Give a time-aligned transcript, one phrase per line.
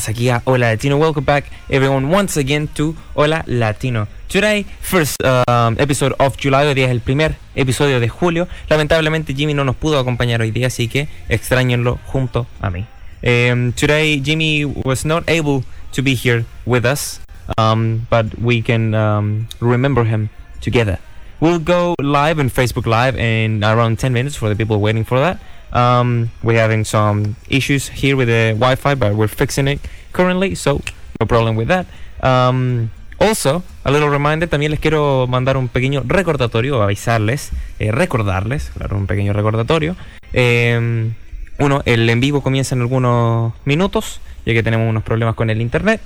[0.00, 0.96] Hola Latino.
[0.96, 4.08] Welcome back, everyone, once again to Hola Latino.
[4.28, 6.66] Today, first um, episode of July.
[6.66, 8.48] Hoy día es el primer episodio de julio.
[8.70, 12.86] Lamentablemente, Jimmy no nos pudo acompañar hoy día, así que extrañenlo junto a mí.
[13.22, 17.20] Um, today, Jimmy was not able to be here with us,
[17.58, 20.30] um, but we can um, remember him
[20.62, 20.98] together.
[21.40, 25.18] We'll go live on Facebook Live in around 10 minutes for the people waiting for
[25.20, 25.38] that.
[25.72, 29.80] Um, we're having some issues here with the Wi-Fi, but we're fixing it
[30.12, 30.80] currently, so
[31.20, 31.86] no problem with that.
[32.22, 38.70] Um, also, a little reminder, también les quiero mandar un pequeño recordatorio, avisarles, eh, recordarles,
[38.76, 39.96] claro, un pequeño recordatorio.
[40.32, 41.10] Eh,
[41.58, 45.60] uno, el en vivo comienza en algunos minutos, ya que tenemos unos problemas con el
[45.60, 46.00] internet.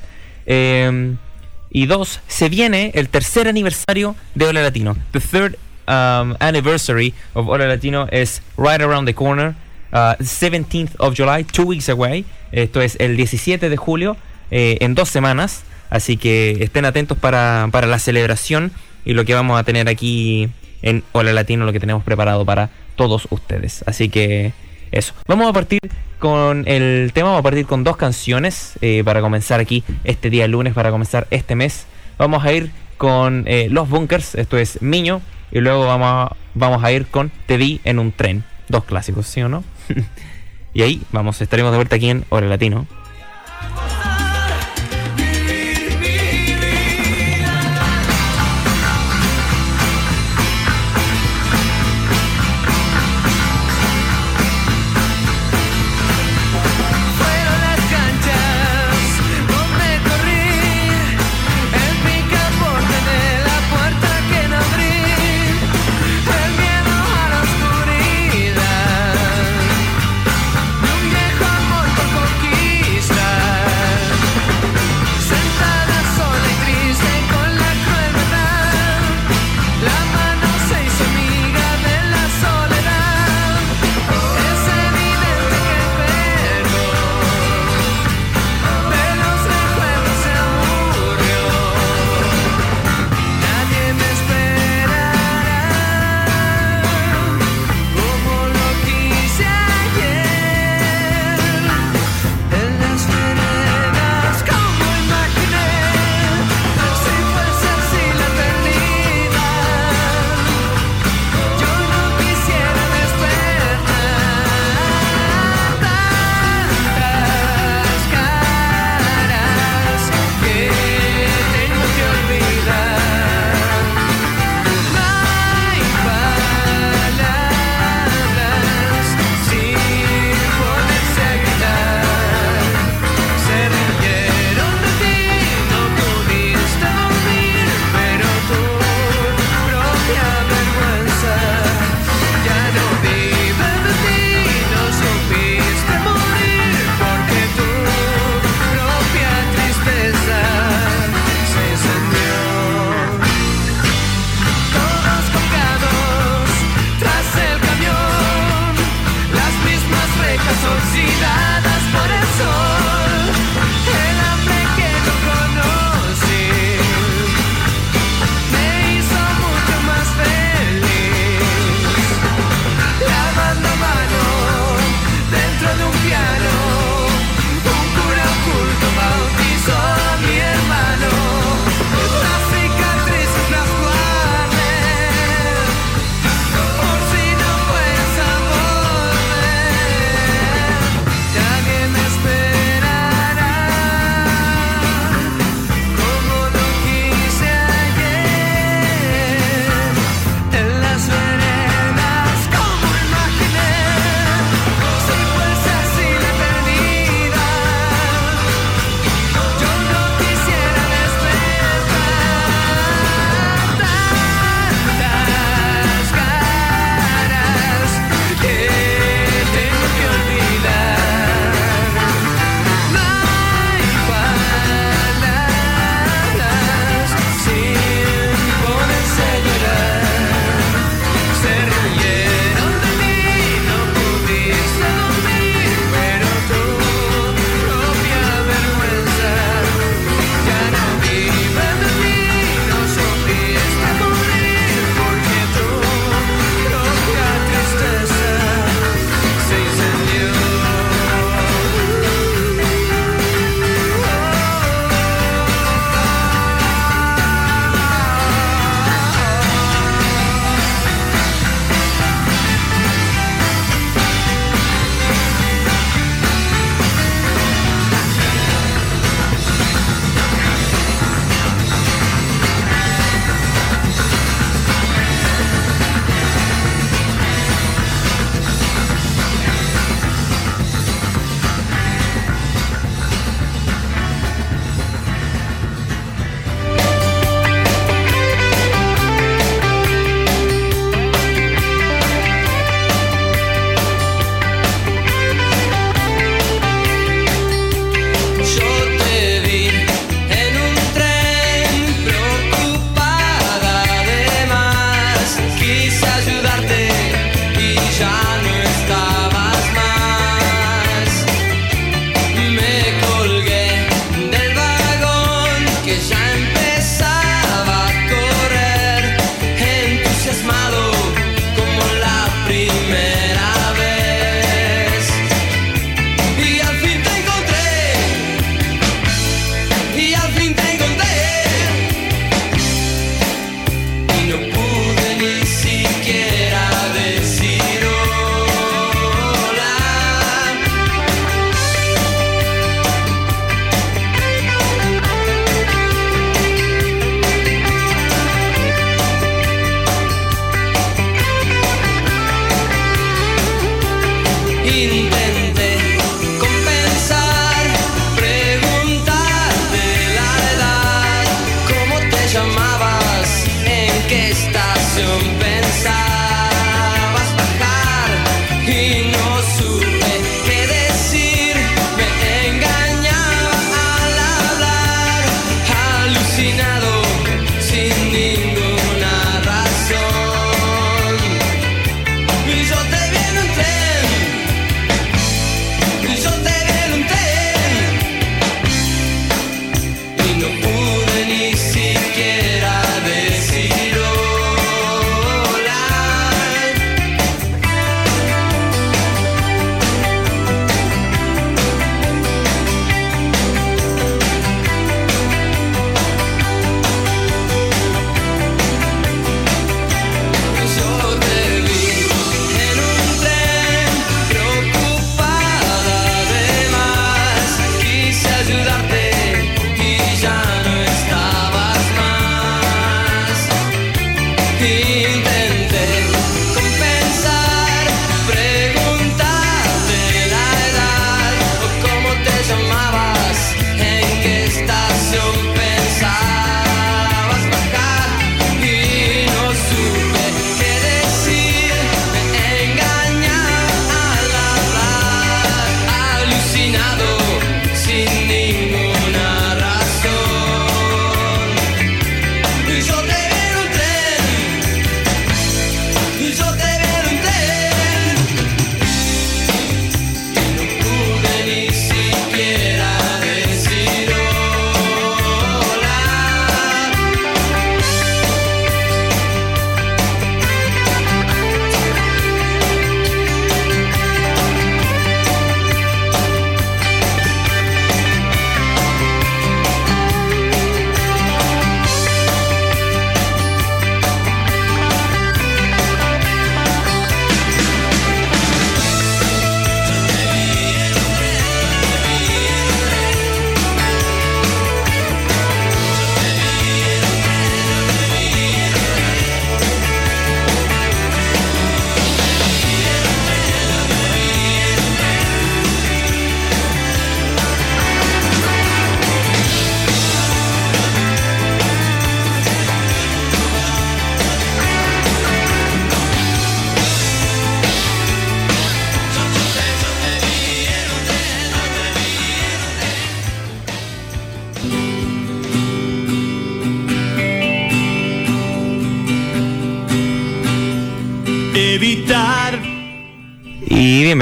[0.47, 1.15] Eh,
[1.71, 4.97] y dos, se viene el tercer aniversario de Hola Latino.
[5.11, 5.57] The third
[5.89, 9.57] um, anniversary of Hola Latino is right around the corner.
[9.95, 12.25] Uh, 17th of July, two weeks away.
[12.51, 14.17] Esto es el 17 de julio,
[14.51, 15.63] eh, en dos semanas.
[15.89, 18.73] Así que estén atentos para, para la celebración
[19.05, 20.49] y lo que vamos a tener aquí
[20.83, 23.85] en Hola Latino, lo que tenemos preparado para todos ustedes.
[23.87, 24.53] Así que
[24.91, 25.15] eso.
[25.29, 25.79] Vamos a partir
[26.19, 30.49] con el tema, vamos a partir con dos canciones eh, para comenzar aquí este día
[30.49, 31.87] lunes, para comenzar este mes.
[32.19, 35.21] Vamos a ir con eh, Los Bunkers, esto es Miño,
[35.53, 38.43] y luego vamos vamos a ir con Te vi en un tren.
[38.69, 39.63] Dos clásicos, ¿sí o no?
[40.75, 42.87] y ahí vamos, estaremos de vuelta aquí en Hora Latino.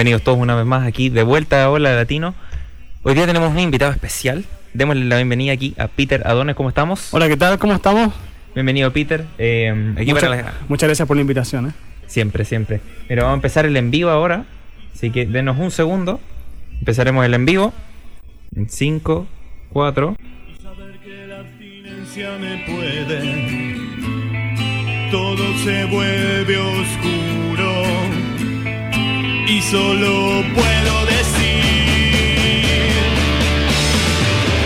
[0.03, 2.35] Bienvenidos todos una vez más aquí de vuelta a Hola Latino.
[3.05, 4.45] Hoy día tenemos un invitado especial.
[4.75, 6.57] Démosle la bienvenida aquí a Peter Adones.
[6.57, 7.15] ¿Cómo estamos?
[7.15, 7.57] Hola, ¿qué tal?
[7.61, 8.13] ¿Cómo estamos?
[8.53, 9.25] Bienvenido Peter.
[9.39, 11.69] Eh, aquí Mucha- para la- Muchas gracias por la invitación.
[11.69, 11.73] ¿eh?
[12.09, 12.81] Siempre, siempre.
[13.09, 14.45] Mira, vamos a empezar el en vivo ahora.
[14.93, 16.19] Así que denos un segundo.
[16.81, 17.73] Empezaremos el en vivo.
[18.57, 19.29] En 5,
[19.73, 20.17] 4.
[20.61, 23.77] Saber que la abstinencia me puede,
[25.13, 27.32] todo se vuelve oscuro
[29.55, 31.63] y solo puedo decir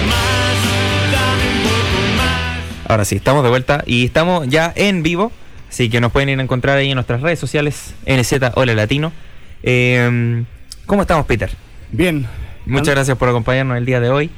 [0.08, 2.60] más, dame un poco más.
[2.88, 5.32] Ahora sí, estamos de vuelta y estamos ya en vivo.
[5.68, 7.94] Así que nos pueden ir a encontrar ahí en nuestras redes sociales.
[8.06, 9.12] NZ Hola Latino.
[9.62, 10.44] Eh,
[10.86, 11.50] ¿Cómo estamos, Peter?
[11.90, 12.26] Bien.
[12.64, 14.30] Muchas gracias por acompañarnos el día de hoy.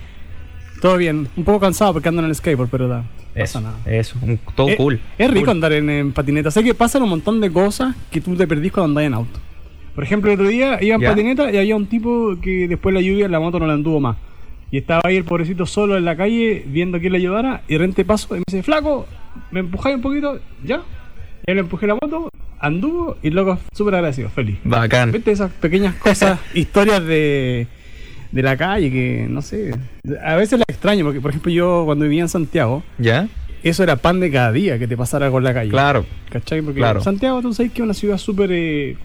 [0.80, 1.28] Todo bien.
[1.36, 3.04] Un poco cansado porque ando en el skateboard, pero da.
[3.34, 3.76] Eso, pasa nada.
[3.86, 5.00] eso, un- todo Eh, cool.
[5.18, 5.50] Es rico Cool.
[5.56, 6.50] andar en, en patineta.
[6.50, 9.38] Sé que pasan un montón de cosas que tú te perdís cuando andas en auto.
[9.98, 13.00] Por ejemplo, el otro día iba en patineta y había un tipo que después de
[13.00, 14.16] la lluvia la moto no la anduvo más.
[14.70, 17.78] Y estaba ahí el pobrecito solo en la calle viendo quién le ayudara y de
[17.78, 19.08] repente paso y me dice, flaco,
[19.50, 20.38] ¿me empujáis un poquito?
[20.64, 20.82] ¿Ya?
[21.44, 24.58] Y le empujé la moto, anduvo y loco, súper agradecido, feliz.
[24.62, 25.10] Bacán.
[25.10, 27.66] ¿Viste esas pequeñas cosas, historias de,
[28.30, 29.72] de la calle que, no sé,
[30.24, 33.26] a veces las extraño, porque por ejemplo yo cuando vivía en Santiago, ¿Ya?
[33.64, 35.70] eso era pan de cada día que te pasara en la calle.
[35.70, 36.06] Claro.
[36.30, 36.62] ¿Cachai?
[36.62, 37.00] Porque Claro.
[37.00, 38.96] Santiago, tú sabes que es una ciudad súper, eh,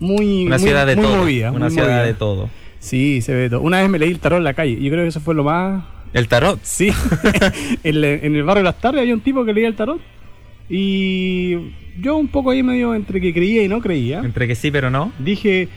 [0.00, 1.16] muy, Una muy- ciudad de muy todo.
[1.18, 1.50] movida.
[1.52, 2.02] Una muy ciudad movida.
[2.04, 2.50] de todo.
[2.80, 3.60] Sí, se ve todo.
[3.60, 5.44] Una vez me leí el tarot en la calle, yo creo que eso fue lo
[5.44, 5.84] más...
[6.12, 6.58] El tarot.
[6.62, 6.90] Sí,
[7.84, 10.00] en, en el barrio de las tardes había un tipo que leía el tarot
[10.68, 14.70] y yo un poco ahí medio entre que creía y no creía Entre que sí,
[14.70, 15.12] pero no.
[15.18, 15.68] dije,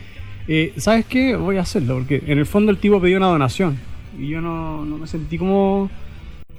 [0.48, 1.36] eh, ¿sabes qué?
[1.36, 3.76] Voy a hacerlo, porque en el fondo el tipo pidió una donación
[4.18, 5.90] y yo no, no me sentí como...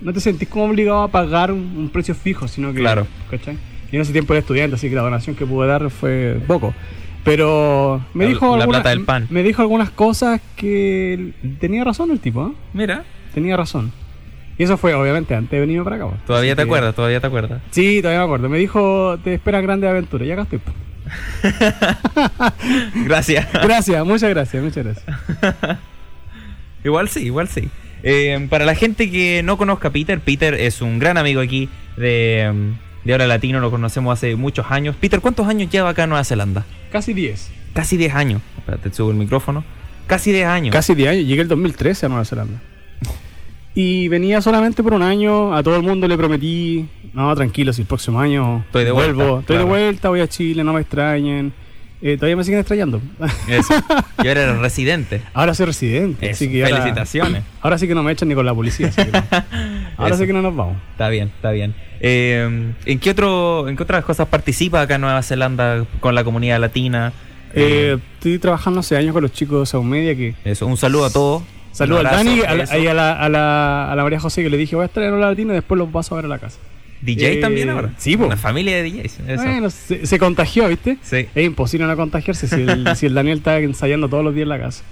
[0.00, 2.80] no te sentís como obligado a pagar un, un precio fijo, sino que...
[2.80, 3.06] Claro.
[3.30, 3.56] ¿cachai?
[3.94, 6.74] Y en ese tiempo era estudiante, así que la donación que pude dar fue poco.
[7.22, 9.28] Pero me La- dijo, la alguna- plata del pan.
[9.30, 12.52] me dijo algunas cosas que tenía razón el tipo, ¿eh?
[12.72, 13.92] Mira, tenía razón.
[14.58, 16.08] Y eso fue obviamente antes de venirme para acá.
[16.08, 16.24] pues.
[16.24, 17.62] todavía Así te que- acuerdas, todavía te acuerdas.
[17.70, 18.48] Sí, todavía me acuerdo.
[18.48, 20.26] Me dijo, te esperan grandes aventuras.
[20.26, 20.58] Y acá estoy.
[23.04, 23.46] Gracias.
[23.52, 25.16] Gracias, muchas gracias, muchas gracias.
[26.84, 27.68] igual sí, igual sí.
[28.02, 31.68] Eh, para la gente que no conozca a Peter, Peter es un gran amigo aquí
[31.96, 32.74] de, um,
[33.04, 34.96] de Hora Latino, lo conocemos hace muchos años.
[34.98, 36.64] Peter, ¿cuántos años lleva acá en Nueva Zelanda?
[36.90, 37.50] Casi 10.
[37.74, 38.42] Casi 10 años.
[38.58, 39.64] Espérate, subo el micrófono.
[40.06, 40.72] Casi 10 años.
[40.72, 41.26] Casi 10 años.
[41.26, 42.60] Llegué el 2013 a Nueva Zelanda.
[43.76, 45.52] Y venía solamente por un año.
[45.52, 49.16] A todo el mundo le prometí, no, tranquilo, si el próximo año Estoy de vuelvo.
[49.16, 49.64] vuelta, Estoy claro.
[49.64, 51.52] de vuelta, voy a Chile, no me extrañen.
[52.06, 53.00] Eh, todavía me siguen extrañando.
[53.48, 53.72] Eso.
[54.22, 55.22] Yo era el residente.
[55.32, 56.26] ahora soy residente.
[56.26, 57.42] Eso, así que ahora- felicitaciones.
[57.62, 58.88] Ahora sí que no me echan ni con la policía.
[58.88, 59.24] así que no.
[59.96, 60.18] Ahora Eso.
[60.22, 60.76] sí que no nos vamos.
[60.92, 61.74] Está bien, está bien.
[62.00, 66.24] Eh, ¿en, qué otro, ¿En qué otras cosas participa acá en Nueva Zelanda con la
[66.24, 67.14] comunidad latina?
[67.54, 71.06] Eh, estoy trabajando hace años con los chicos de Sound Media que Eso, un saludo
[71.06, 71.42] a todos.
[71.72, 74.50] Saludos Un al Dani a y a la, a, la, a la María José que
[74.50, 76.28] le dije voy a estar en la latina y después los paso a ver a
[76.28, 76.58] la casa.
[77.04, 77.92] DJ Eh, también ahora.
[77.98, 78.26] sí, po.
[78.26, 79.20] Una familia de DJs.
[79.28, 79.42] Eso.
[79.44, 80.96] Bueno, se, se contagió, ¿viste?
[81.02, 81.26] Sí.
[81.34, 84.48] Es imposible no contagiarse si el, si el Daniel está ensayando todos los días en
[84.50, 84.82] la casa.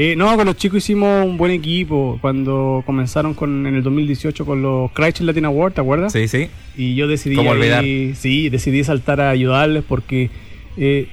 [0.00, 4.46] Eh, no, con los chicos hicimos un buen equipo cuando comenzaron con, en el 2018
[4.46, 6.12] con los Crychill Latin Award, ¿te acuerdas?
[6.12, 6.48] Sí, sí.
[6.76, 7.82] Y yo decidí, ¿Cómo ahí- olvidar?
[8.14, 10.30] sí, decidí saltar a ayudarles porque
[10.76, 11.08] eh,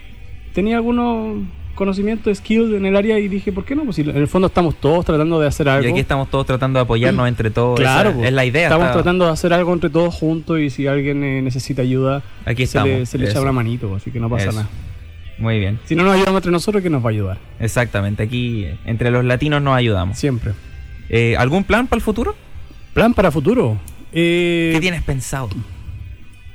[0.54, 1.38] tenía algunos
[1.76, 3.84] conocimientos, skills en el área y dije, ¿por qué no?
[3.84, 5.88] Pues si en el fondo estamos todos tratando de hacer algo.
[5.88, 7.80] Y aquí estamos todos tratando de apoyarnos entre todos.
[7.80, 8.28] Claro, Esa pues.
[8.30, 8.64] es la idea.
[8.64, 12.24] Estamos está- tratando de hacer algo entre todos juntos y si alguien eh, necesita ayuda,
[12.46, 12.88] Aquí se estamos.
[12.90, 14.54] le, se le echa una manito, así que no pasa Eso.
[14.58, 14.70] nada.
[15.38, 15.80] Muy bien.
[15.86, 17.38] Si no nos ayudamos entre nosotros, ¿quién nos va a ayudar?
[17.60, 18.24] Exactamente.
[18.24, 20.18] Aquí eh, entre los latinos nos ayudamos.
[20.18, 20.54] Siempre.
[21.10, 22.36] Eh, ¿Algún plan para el futuro?
[22.94, 23.78] Plan para futuro.
[24.14, 25.50] Eh, ¿Qué tienes pensado?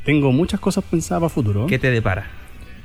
[0.04, 1.66] Tengo muchas cosas pensadas para futuro.
[1.66, 2.26] ¿Qué te depara?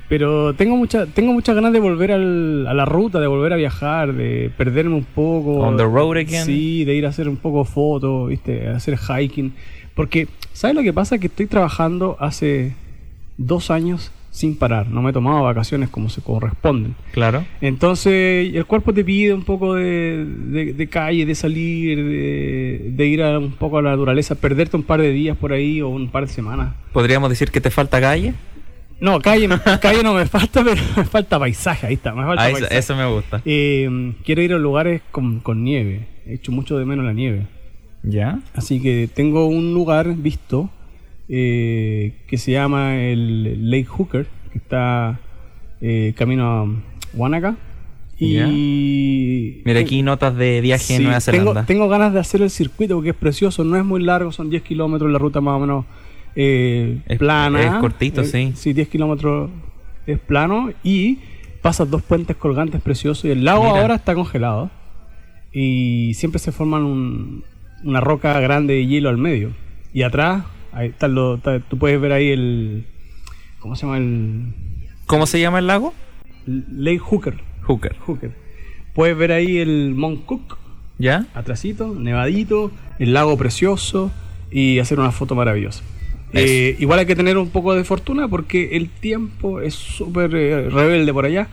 [0.08, 3.56] Pero tengo mucha, tengo muchas ganas de volver al- a la ruta, de volver a
[3.56, 5.58] viajar, de perderme un poco.
[5.58, 6.44] On the road again.
[6.44, 8.68] Sí, de ir a hacer un poco fotos, ¿viste?
[8.68, 9.52] A hacer hiking.
[9.94, 11.18] Porque, ¿sabes lo que pasa?
[11.18, 12.74] Que estoy trabajando hace
[13.36, 14.88] dos años sin parar.
[14.90, 16.94] No me he tomado vacaciones como se corresponden.
[17.12, 17.44] Claro.
[17.62, 23.06] Entonces, el cuerpo te pide un poco de, de- de calle, de salir, de, de
[23.06, 25.88] ir a un poco a la naturaleza, perderte un par de días por ahí o
[25.88, 26.74] un par de semanas.
[26.92, 28.34] ¿Podríamos decir que te falta calle?
[29.00, 29.48] No, calle,
[29.80, 32.78] calle no me falta, pero me falta paisaje, ahí está, me falta Ah, eso, paisaje.
[32.78, 33.42] eso me gusta.
[33.44, 37.46] Eh, quiero ir a lugares con, con nieve, he hecho mucho de menos la nieve.
[38.02, 38.38] ¿Ya?
[38.54, 40.70] Así que tengo un lugar visto
[41.28, 45.18] eh, que se llama el Lake Hooker, que está
[45.80, 46.66] eh, camino a
[47.14, 47.56] Wanaka.
[48.18, 51.66] Y Mira aquí notas de viaje en Nueva tengo, Zelanda.
[51.66, 54.62] tengo ganas de hacer el circuito porque es precioso, no es muy largo, son 10
[54.62, 55.84] kilómetros, la ruta más o menos
[56.36, 57.62] eh, Es- plana.
[57.62, 58.52] es cortito, Eh, sí.
[58.54, 59.50] Sí, 10 kilómetros
[60.06, 61.18] es plano y
[61.62, 63.80] pasas dos puentes colgantes preciosos y el lago Mira.
[63.80, 64.70] ahora está congelado.
[65.52, 67.44] Y siempre se forman un-
[67.82, 69.50] una roca grande de hielo al medio.
[69.92, 71.08] Y atrás, ahí está-
[71.68, 72.84] tú puedes ver ahí el...
[73.60, 73.96] ¿Cómo se llama?
[73.98, 74.52] El
[75.06, 75.94] ¿Cómo se llama el lago?
[76.46, 77.40] Lake Hooker.
[77.62, 77.96] Hooker.
[78.06, 78.32] Hooker.
[78.94, 80.58] Puedes ver ahí el Mount Cook,
[80.98, 81.26] ¿Ya?
[81.34, 84.10] atrasito, nevadito, el lago precioso
[84.50, 85.82] y hacer una foto maravillosa.
[86.36, 90.68] Eh, igual hay que tener un poco de fortuna porque el tiempo es súper eh,
[90.70, 91.48] rebelde por allá.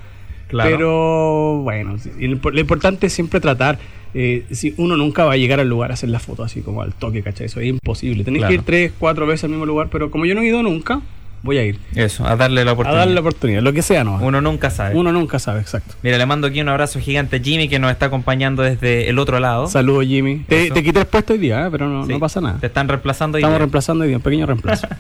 [0.48, 0.70] Claro.
[0.72, 3.80] Pero bueno, lo, importante es siempre tratar.
[4.14, 6.84] eh, si uno nunca va a llegar al lugar a hacer la foto así como
[6.84, 7.48] al toque, ¿cachai?
[7.48, 8.24] Eso es imposible.
[8.24, 8.50] Tenés Claro.
[8.50, 11.02] que ir tres, cuatro veces al mismo lugar, pero como yo no he ido nunca,
[11.44, 11.80] voy a ir.
[11.94, 13.00] Eso, a darle la A oportunidad.
[13.02, 14.16] darle la oportunidad, lo que sea, ¿no?
[14.18, 14.96] Uno nunca sabe.
[14.96, 15.94] Uno nunca sabe, exacto.
[16.02, 19.20] Mira, le mando aquí un abrazo gigante a Jimmy que nos está acompañando desde el
[19.20, 19.68] otro lado.
[19.68, 20.40] Saludos, Jimmy.
[20.48, 21.70] Te, te quité el puesto hoy día, ¿eh?
[21.72, 22.60] pero no, Sí, no pasa nada.
[22.60, 23.60] Te están reemplazando hoy Estamos día.
[23.60, 24.88] reemplazando hoy día, un pequeño reemplazo.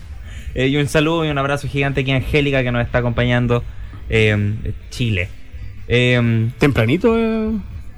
[0.55, 3.63] Eh, y un saludo y un abrazo gigante aquí a Angélica que nos está acompañando
[4.07, 5.29] eh, de Chile.
[5.87, 7.49] Eh, ¿Tempranito eh,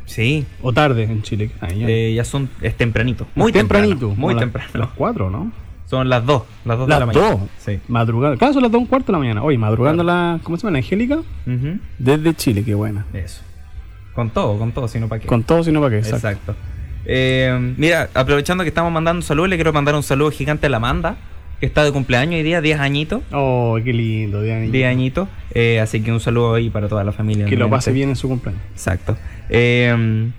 [0.06, 1.52] sí, o tarde en Chile?
[1.60, 1.86] Ah, ya.
[1.90, 3.28] eh, ya son, es tempranito.
[3.36, 3.90] Muy tempranito.
[4.08, 4.22] tempranito.
[4.22, 4.70] Muy temprano.
[4.74, 5.52] Las, las cuatro, ¿no?
[5.86, 7.30] Son las 2, las 2 de Las la mañana.
[7.32, 7.40] dos.
[7.60, 7.80] Sí.
[7.88, 8.38] Madrugada.
[8.38, 9.44] Claro, son las dos un cuarto de la mañana.
[9.44, 10.40] Oye, madrugando la.
[10.44, 10.72] ¿Cómo se llama?
[10.74, 11.20] La Angélica.
[12.00, 13.06] Desde Chile, qué buena.
[13.14, 13.42] Eso.
[14.14, 15.28] Con todo, con todo, si no para qué.
[15.28, 15.98] Con todo, sino para qué.
[15.98, 16.28] Exacto.
[16.28, 16.56] Exacto.
[17.06, 20.70] Eh, mira, aprovechando que estamos mandando un saludo, le quiero mandar un saludo gigante a
[20.70, 21.18] la Amanda,
[21.60, 23.22] que está de cumpleaños hoy día, 10 añitos.
[23.32, 24.42] Oh, qué lindo.
[24.42, 24.72] De año.
[24.72, 25.28] 10 añitos.
[25.54, 27.46] Eh, así que un saludo ahí para toda la familia.
[27.46, 28.64] Que lo pase bien en su cumpleaños.
[28.72, 29.18] Exacto.
[29.50, 30.32] Eh,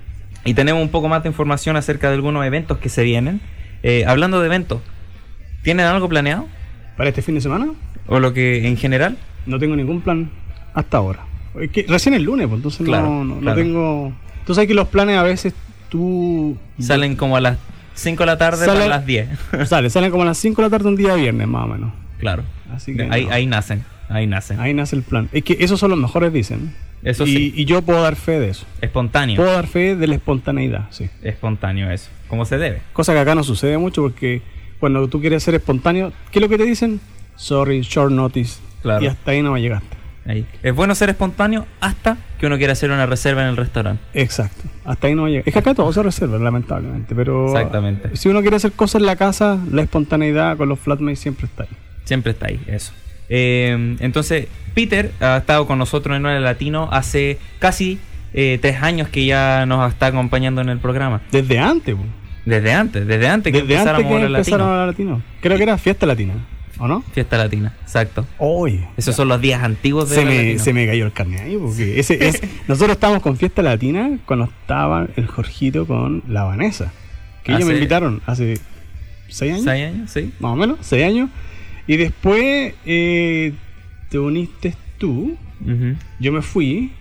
[0.43, 3.39] y tenemos un poco más de información acerca de algunos eventos que se vienen.
[4.05, 4.81] Hablando de eventos,
[5.67, 6.47] ¿tienen algo planeado?
[6.95, 7.67] ¿Para este fin de semana?
[8.07, 9.17] ¿O lo que en general?
[9.45, 10.29] No tengo ningún plan
[10.73, 11.25] hasta ahora.
[11.59, 14.13] Es que recién el lunes, pues entonces Claro, no, no, no tengo.
[14.45, 15.53] Tú sabes que los planes a veces
[15.89, 16.55] tú.
[16.79, 17.57] Salen como a las
[17.95, 19.27] 5 de la tarde Sale- para las 10.
[19.65, 21.91] Sale, salen como a las 5 de la tarde un día viernes, más o menos.
[22.17, 22.43] claro.
[22.73, 23.33] Así que ahí, no.
[23.33, 23.83] ahí nacen.
[24.07, 24.61] Ahí nacen.
[24.61, 25.27] Ahí nace el plan.
[25.33, 26.73] Es que esos son los mejores, dicen.
[27.03, 27.53] Eso y, sí.
[27.57, 28.65] y yo puedo dar fe de eso.
[28.79, 29.35] Espontáneo.
[29.35, 31.09] Puedo dar fe de la espontaneidad, sí.
[31.23, 32.09] Espontáneo eso.
[32.29, 32.81] Como se debe.
[32.93, 34.41] Cosa que acá no sucede mucho porque
[34.79, 36.99] cuando tú quieres ser espontáneo, ¿qué es lo que te dicen?
[37.35, 38.59] Sorry, short notice.
[38.81, 39.03] Claro.
[39.03, 39.97] Y hasta ahí no llegaste.
[40.25, 40.45] Ahí.
[40.61, 44.03] Es bueno ser espontáneo hasta que uno quiera hacer una reserva en el restaurante.
[44.13, 44.63] Exacto.
[44.83, 45.43] Hasta ahí no llega.
[45.45, 47.15] Es que acá todo se reserva, lamentablemente.
[47.15, 48.15] Pero Exactamente.
[48.15, 51.63] si uno quiere hacer cosas en la casa, la espontaneidad con los flatmates siempre está
[51.63, 51.69] ahí.
[52.03, 52.91] Siempre está ahí, eso.
[53.29, 57.99] Eh, entonces, Peter ha estado con nosotros en Hora Latino hace casi
[58.33, 61.21] eh, tres años que ya nos está acompañando en el programa.
[61.31, 61.95] Desde antes.
[62.47, 65.21] Desde antes, desde antes que desde antes empezáramos que Hora empezaron a hablar latino.
[65.41, 66.33] Creo que era fiesta latina,
[66.79, 67.01] ¿o no?
[67.13, 68.25] Fiesta Latina, exacto.
[68.37, 68.87] Oye.
[68.95, 71.99] Esos son los días antiguos de Se me, se me cayó el carne ahí, porque
[71.99, 76.93] ese es, nosotros estábamos con Fiesta Latina cuando estaba el Jorgito con la Vanessa.
[77.43, 78.57] Que ellos me Hace- invitaron hace
[79.27, 80.11] seis años, ¿Seis años?
[80.11, 80.31] Sí.
[80.39, 81.29] más o menos, seis años.
[81.85, 83.53] Y después eh,
[84.09, 85.35] te uniste tú,
[86.19, 86.91] yo me fui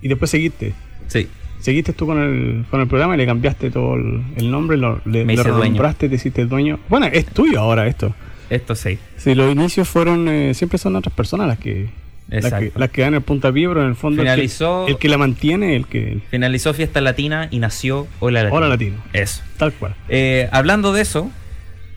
[0.00, 0.72] y después seguiste.
[1.08, 1.28] Sí.
[1.60, 5.00] Seguiste tú con el, con el programa y le cambiaste todo el, el nombre, lo,
[5.04, 5.74] le, lo hice dueño.
[5.74, 6.80] nombraste, te hiciste dueño.
[6.88, 8.14] Bueno, es tuyo ahora esto.
[8.48, 8.98] Esto sí.
[9.16, 11.88] Si los inicios fueron, eh, siempre son otras personas las que,
[12.28, 12.78] las que, Exacto.
[12.80, 15.18] las que dan el puntapié, pero en el fondo el que- Finalizó- el que, la
[15.18, 16.18] mantiene, el que...
[16.30, 18.56] Finalizó Fiesta Latina y nació Hola Latino.
[18.56, 19.42] Hola Latino, Eso.
[19.58, 19.94] tal cual.
[20.08, 21.30] Eh, hablando de eso,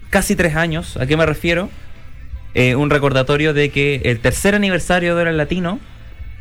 [0.09, 1.69] casi tres años, ¿a qué me refiero?
[2.53, 5.79] Eh, un recordatorio de que el tercer aniversario de Hora Latino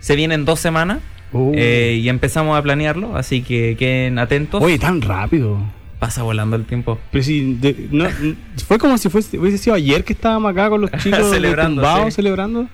[0.01, 0.99] se viene en dos semanas
[1.33, 1.53] Uh.
[1.57, 4.62] eh, y empezamos a planearlo, así que queden atentos.
[4.62, 5.59] Oye, tan rápido.
[5.99, 6.99] Pasa volando el tiempo.
[7.12, 8.35] Pero si de- no, n-
[8.66, 12.11] fue como si fuese, hubiese sido ayer que estábamos acá con los chicos Celebrando, sí.
[12.11, 12.66] celebrando.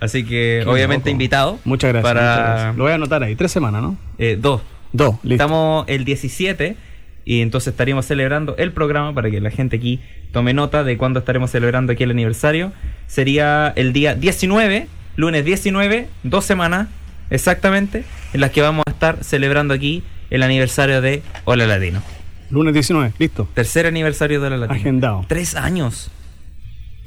[0.00, 1.12] Así que Qué obviamente loco.
[1.12, 1.58] invitado.
[1.64, 2.76] Muchas gracias, Para muchas gracias.
[2.76, 3.34] Lo voy a anotar ahí.
[3.36, 3.96] Tres semanas, ¿no?
[4.18, 4.60] eh, dos.
[4.92, 5.34] Dos, listo.
[5.34, 6.76] Estamos el 17
[7.24, 9.98] y entonces estaríamos celebrando el programa para que la gente aquí
[10.30, 12.70] tome nota de cuándo estaremos celebrando aquí el aniversario.
[13.06, 16.88] Sería el día 19, lunes 19, dos semanas
[17.34, 22.02] exactamente, en las que vamos a estar celebrando aquí el aniversario de Hola Latino.
[22.50, 23.48] Lunes 19, listo.
[23.54, 24.80] Tercer aniversario de Hola Latino.
[24.80, 25.24] Agendado.
[25.28, 26.10] Tres años.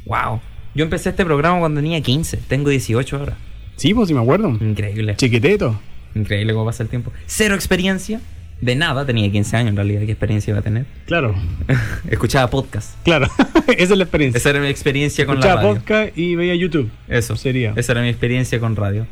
[0.05, 0.41] Wow.
[0.75, 3.37] Yo empecé este programa cuando tenía 15, tengo 18 ahora.
[3.75, 4.49] Sí, pues sí me acuerdo.
[4.61, 5.15] Increíble.
[5.15, 5.79] Chiquiteto.
[6.15, 7.11] Increíble cómo pasa el tiempo.
[7.25, 8.19] Cero experiencia.
[8.59, 10.01] De nada, tenía 15 años en realidad.
[10.01, 10.85] ¿Qué experiencia iba a tener?
[11.05, 11.35] Claro,
[12.09, 12.95] Escuchaba podcast.
[13.03, 13.27] claro.
[13.67, 14.37] Esa es la experiencia.
[14.39, 15.75] Esa era mi experiencia con la Escuchaba radio.
[15.79, 16.89] podcast y veía YouTube.
[17.07, 17.35] Eso.
[17.35, 17.73] Sería.
[17.75, 19.05] Esa era mi experiencia con radio.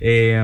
[0.00, 0.40] Eh,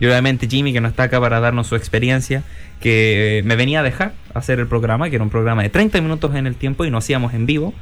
[0.00, 2.42] y obviamente Jimmy, que no está acá para darnos su experiencia,
[2.80, 6.00] que eh, me venía a dejar hacer el programa, que era un programa de 30
[6.00, 7.74] minutos en el tiempo y no hacíamos en vivo.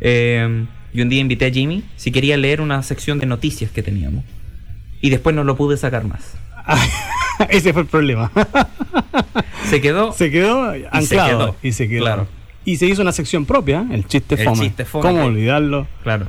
[0.00, 3.82] Eh, y un día invité a Jimmy si quería leer una sección de noticias que
[3.82, 4.24] teníamos.
[5.00, 6.36] Y después no lo pude sacar más.
[7.48, 8.30] Ese fue el problema.
[9.64, 10.12] Se quedó.
[10.12, 11.38] se quedó anclado.
[11.52, 12.00] quedó, Y se quedó.
[12.02, 12.26] claro.
[12.64, 14.60] Y se hizo una sección propia, el chiste El fome.
[14.64, 15.86] chiste fome ¿Cómo que- olvidarlo?
[16.02, 16.26] Claro.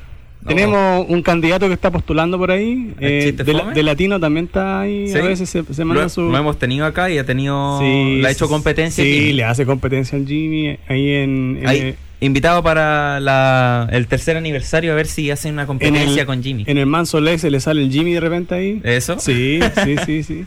[0.47, 2.93] Tenemos un candidato que está postulando por ahí.
[2.99, 5.07] ¿El eh, de, la- de latino también está ahí.
[5.07, 5.17] Sí.
[5.17, 6.21] A veces se, se manda Lo, su.
[6.21, 7.79] lo hemos tenido acá y ha tenido.
[7.79, 9.03] Sí, le ha hecho competencia.
[9.03, 9.33] Sí, Jimmy.
[9.33, 11.57] le hace competencia al Jimmy ahí en.
[11.61, 15.67] en Ahí, el- invitado para la- el tercer aniversario a ver si hacen una en
[15.67, 16.63] competencia el- con Jimmy.
[16.67, 18.79] En el Manso Lake se le sale el Jimmy de repente ahí.
[18.83, 19.17] ¿Eso?
[19.19, 20.45] Sí, sí, sí, sí.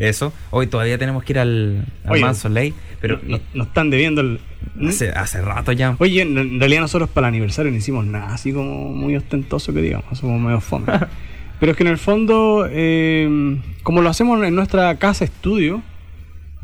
[0.00, 0.32] Eso.
[0.50, 4.22] Hoy todavía tenemos que ir al, al Oye, Manso Lake, pero No- nos están debiendo
[4.22, 4.40] el.
[4.88, 5.94] hace, hace rato ya.
[5.98, 9.72] Oye, en, en realidad nosotros para el aniversario no hicimos nada así como muy ostentoso
[9.74, 10.86] que digamos, somos medio fome.
[11.60, 15.82] Pero es que en el fondo, eh, como lo hacemos en nuestra casa estudio,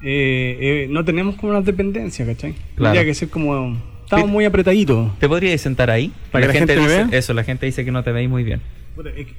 [0.03, 2.53] eh, eh, no tenemos como las dependencias, ¿cachai?
[2.77, 2.95] Claro.
[2.95, 3.77] Tendría que ser como...
[4.05, 5.19] Estamos muy apretaditos.
[5.19, 6.13] ¿Te podrías sentar ahí?
[6.31, 7.09] ¿Para que la gente dice, vea?
[7.19, 8.61] Eso, la gente dice que no te veis muy bien.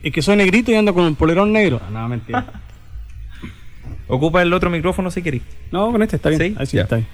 [0.04, 1.82] Es que soy negrito y ando con un polerón negro.
[1.84, 2.46] Ah, No, mentira.
[4.08, 5.42] Ocupa el otro micrófono si querés.
[5.72, 6.42] No, con este está bien.
[6.42, 6.56] ¿Sí?
[6.58, 7.08] Ahí sí está bien.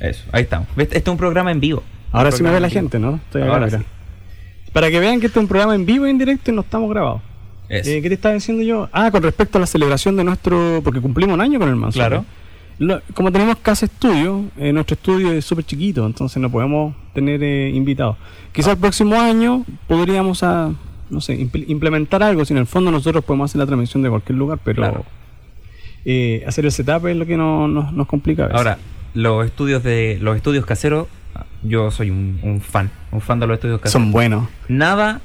[0.00, 0.68] Eso, ahí estamos.
[0.76, 0.86] ¿Ves?
[0.88, 1.82] Este es un programa en vivo.
[2.12, 3.16] Ahora sí me ve la gente, ¿no?
[3.16, 3.78] Estoy Ahora acá.
[3.78, 3.84] sí.
[4.72, 6.60] Para que vean que este es un programa en vivo y en directo y no
[6.60, 7.22] estamos grabados.
[7.68, 8.88] Eh, ¿Qué te estaba diciendo yo?
[8.92, 10.80] Ah, con respecto a la celebración de nuestro...
[10.84, 11.98] Porque cumplimos un año con el Manso.
[11.98, 12.24] Claro.
[12.78, 17.42] Lo- como tenemos casa estudio, eh, nuestro estudio es súper chiquito, entonces no podemos tener
[17.42, 18.16] eh, invitados.
[18.52, 20.72] Quizás el próximo año podríamos, a,
[21.08, 24.10] no sé, impl- implementar algo, si en el fondo nosotros podemos hacer la transmisión de
[24.10, 25.04] cualquier lugar, pero Claro.
[26.08, 28.58] Eh, hacer el setup es lo que no- nos- nos complica a veces.
[28.58, 28.78] Ahora,
[29.14, 31.08] los estudios de los estudios caseros,
[31.62, 34.02] yo soy un, un fan, un fan de los estudios caseros.
[34.04, 34.48] son buenos.
[34.68, 35.20] Nada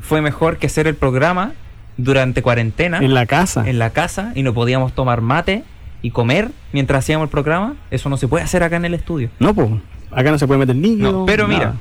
[0.00, 1.52] fue mejor que hacer el programa
[1.98, 3.68] durante cuarentena En la casa.
[3.68, 5.64] en la casa y no podíamos tomar mate
[6.00, 7.74] y comer mientras hacíamos el programa.
[7.90, 9.28] Eso no se puede hacer acá en el estudio.
[9.38, 9.68] No, pues,
[10.10, 10.74] acá no se puede meter.
[10.76, 11.58] No, pero nada.
[11.58, 11.74] mira,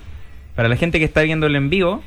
[0.55, 2.03] para la gente que está viendo el en vivo,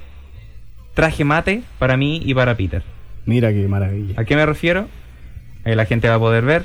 [0.94, 2.82] traje mate para mí y para Peter.
[3.26, 4.20] Mira qué maravilla.
[4.20, 4.86] ¿A qué me refiero?
[5.64, 6.64] Ahí la gente va a poder ver.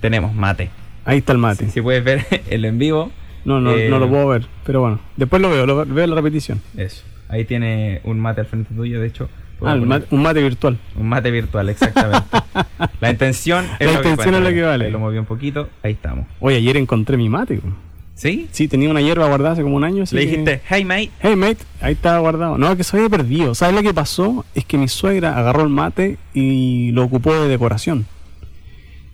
[0.00, 0.70] Tenemos mate.
[1.04, 1.68] Ahí está el mate.
[1.70, 3.10] Si puedes ver el en vivo.
[3.44, 6.14] No, no, eh, no lo puedo ver, pero bueno, después lo veo, lo veo la
[6.14, 6.62] repetición.
[6.78, 7.04] Eso.
[7.28, 9.28] Ahí tiene un mate al frente tuyo, de hecho.
[9.62, 10.78] Ah, mate- un mate virtual.
[10.96, 12.26] Un mate virtual, exactamente.
[13.00, 14.38] la intención es La lo que intención cuenta.
[14.38, 14.84] es lo que vale.
[14.86, 16.26] Ahí lo moví un poquito, ahí estamos.
[16.40, 17.56] Oye, ayer encontré mi mate.
[17.56, 17.74] güey.
[18.14, 18.46] ¿Sí?
[18.52, 20.04] Sí, tenía una hierba guardada hace como un año.
[20.10, 22.56] Le que- dijiste, hey mate, Hey mate, ahí estaba guardado.
[22.58, 23.54] No, que se había perdido.
[23.54, 24.44] ¿Sabes lo que pasó?
[24.54, 28.06] Es que mi suegra agarró el mate y lo ocupó de decoración.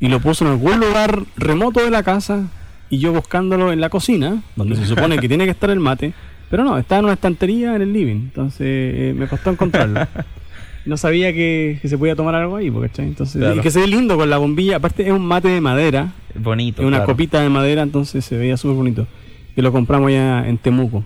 [0.01, 2.49] Y lo puso en algún lugar remoto de la casa.
[2.91, 6.13] Y yo buscándolo en la cocina, donde se supone que tiene que estar el mate.
[6.51, 8.17] Pero no, estaba en una estantería en el living.
[8.17, 10.01] Entonces eh, me costó encontrarlo.
[10.87, 13.57] No sabía que, que se podía tomar algo ahí, porque Entonces, Claro.
[13.57, 14.77] y que se ve lindo con la bombilla.
[14.77, 16.13] Aparte, es un mate de madera.
[16.35, 16.83] bonito.
[16.83, 17.13] Es una claro.
[17.13, 19.07] copita de madera, entonces se veía súper bonito.
[19.55, 21.05] Que lo compramos ya en Temuco.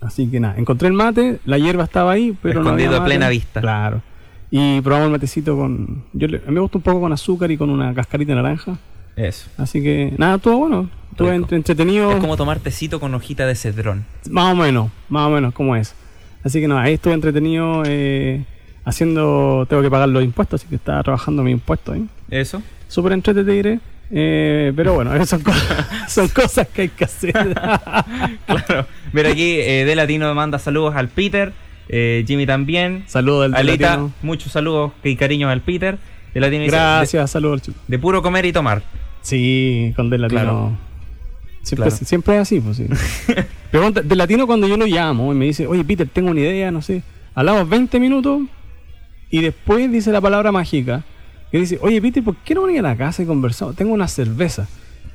[0.00, 3.04] Así que nada, encontré el mate, la hierba estaba ahí, pero no Escondido había a
[3.04, 3.60] plena vista.
[3.60, 4.00] Claro.
[4.50, 6.04] Y probamos el matecito con...
[6.12, 8.36] Yo le- a mí me gusta un poco con azúcar y con una cascarita de
[8.42, 8.78] naranja.
[9.16, 9.50] Eso.
[9.58, 10.88] Así que nada, estuvo bueno.
[11.18, 12.12] Entre- entretenido.
[12.12, 14.04] Es como tomar tecito con hojita de cedrón.
[14.30, 15.94] Más o menos, más o menos como es.
[16.44, 18.44] Así que nada, ahí estuve entretenido eh,
[18.88, 19.66] haciendo...
[19.68, 22.06] Tengo que pagar los impuestos, así que estaba trabajando mis impuestos ahí.
[22.30, 22.62] Eso.
[22.88, 23.80] Súper entretenido, te diré.
[24.10, 27.34] Eh, pero bueno, son, cosas, son cosas que hay que hacer.
[28.46, 28.86] Claro.
[29.12, 31.52] Mira aquí, eh, De Latino manda saludos al Peter.
[31.88, 33.04] eh, Jimmy también.
[33.06, 34.12] Saludos del Alita, Latino.
[34.22, 35.98] muchos saludos y cariños al Peter.
[36.34, 37.78] De Latino dice, Gracias, saludos chico.
[37.86, 38.82] De, de puro comer y tomar.
[39.22, 40.40] Sí, con Del Latino.
[40.40, 40.78] Claro.
[41.62, 42.04] Siempre, Claro.
[42.06, 42.86] siempre es así, pues sí.
[43.70, 46.70] Pregunta, Del Latino cuando yo lo llamo y me dice, oye Peter, tengo una idea,
[46.70, 47.02] no sé.
[47.34, 48.40] Hablamos 20 minutos
[49.30, 51.04] y después dice la palabra mágica.
[51.50, 53.74] Que dice, oye Peter, ¿por qué no venir a la casa y conversamos?
[53.74, 54.68] Tengo una cerveza.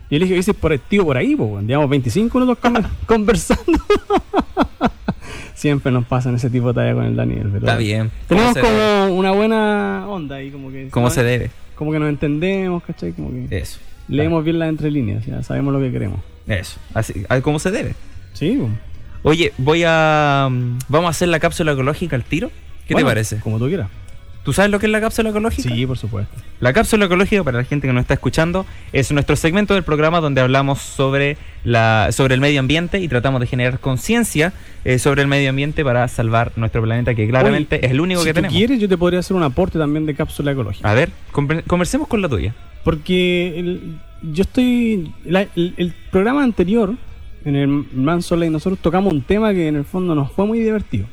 [0.10, 2.84] Y yo le dije, dice, por el tío por ahí, pues, llevamos 25 minutos con-
[3.06, 3.63] conversando.
[5.54, 7.43] Siempre nos pasan ese tipo de talla con el Daniel.
[7.52, 8.12] pero- Está bien.
[8.28, 9.12] Tenemos como debe?
[9.12, 10.89] una buena onda ahí, como que...
[10.89, 11.52] ¿Cómo se debe?
[11.76, 13.13] Como que nos entendemos, ¿cachai?
[13.13, 13.80] Como que Eso.
[14.08, 16.19] leemos bien las entre líneas, ya sabemos lo que queremos.
[16.47, 16.80] Eso.
[16.93, 17.95] Así, ¿Cómo se debe?
[18.34, 18.71] Sí, pues.
[19.23, 20.49] Oye, voy a.
[20.52, 22.52] mm, Vamos a hacer la cápsula ecológica al tiro.
[22.88, 23.39] ¿Qué Bueno, te parece?
[23.39, 23.88] Como tú quieras.
[24.43, 25.69] ¿Tú sabes lo que es la cápsula ecológica?
[25.73, 26.36] Sí, por supuesto.
[26.60, 30.19] La cápsula ecológica, para la gente que nos está escuchando, es nuestro segmento del programa
[30.19, 34.51] donde hablamos sobre, la, sobre el medio ambiente y tratamos de generar conciencia
[34.84, 38.19] eh, sobre el medio ambiente para salvar nuestro planeta, que claramente Oye, es el único
[38.19, 38.58] si que tú tenemos.
[38.58, 40.89] quieres, yo te podría hacer un aporte también de cápsula ecológica.
[40.89, 42.53] A ver, conver- conversemos con la tuya.
[42.84, 45.13] Porque el- yo estoy.
[45.23, 46.95] la- el, el programa anterior,
[47.45, 50.60] en el Manso Ley, nosotros tocamos un tema que en el fondo nos fue muy
[50.60, 51.06] divertido.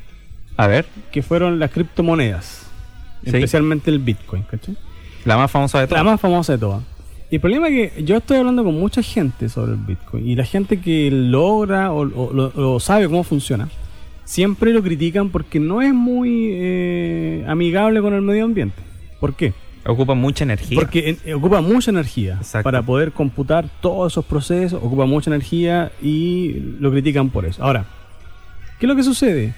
[0.57, 2.67] A ver, Que fueron las criptomonedas.
[3.23, 3.29] Sí.
[3.29, 4.75] Especialmente el Bitcoin, ¿cachai?
[5.25, 6.05] la más famosa de La todas.
[6.05, 6.81] más famosa de todas.
[7.29, 10.35] Y el problema es que yo estoy hablando con mucha gente sobre el Bitcoin y
[10.35, 12.01] la gente que logra o,
[12.55, 13.69] o- sabe cómo funciona,
[14.25, 18.81] siempre lo critican porque no es muy eh, amigable con el medio ambiente.
[19.19, 19.53] ¿Por qué?
[19.85, 20.75] Ocupa mucha energía.
[20.77, 22.63] Porque eh, ocupa mucha energía Exacto.
[22.63, 27.63] para poder computar todos esos procesos, ocupa mucha energía y lo critican por eso.
[27.63, 27.85] Ahora,
[28.79, 29.53] ¿qué es lo que sucede?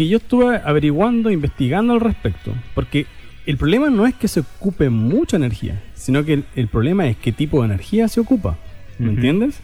[0.00, 2.54] Que yo estuve averiguando, investigando al respecto.
[2.74, 3.04] Porque
[3.44, 7.18] el problema no es que se ocupe mucha energía, sino que el, el problema es
[7.18, 8.56] qué tipo de energía se ocupa.
[8.98, 9.60] ¿Me entiendes?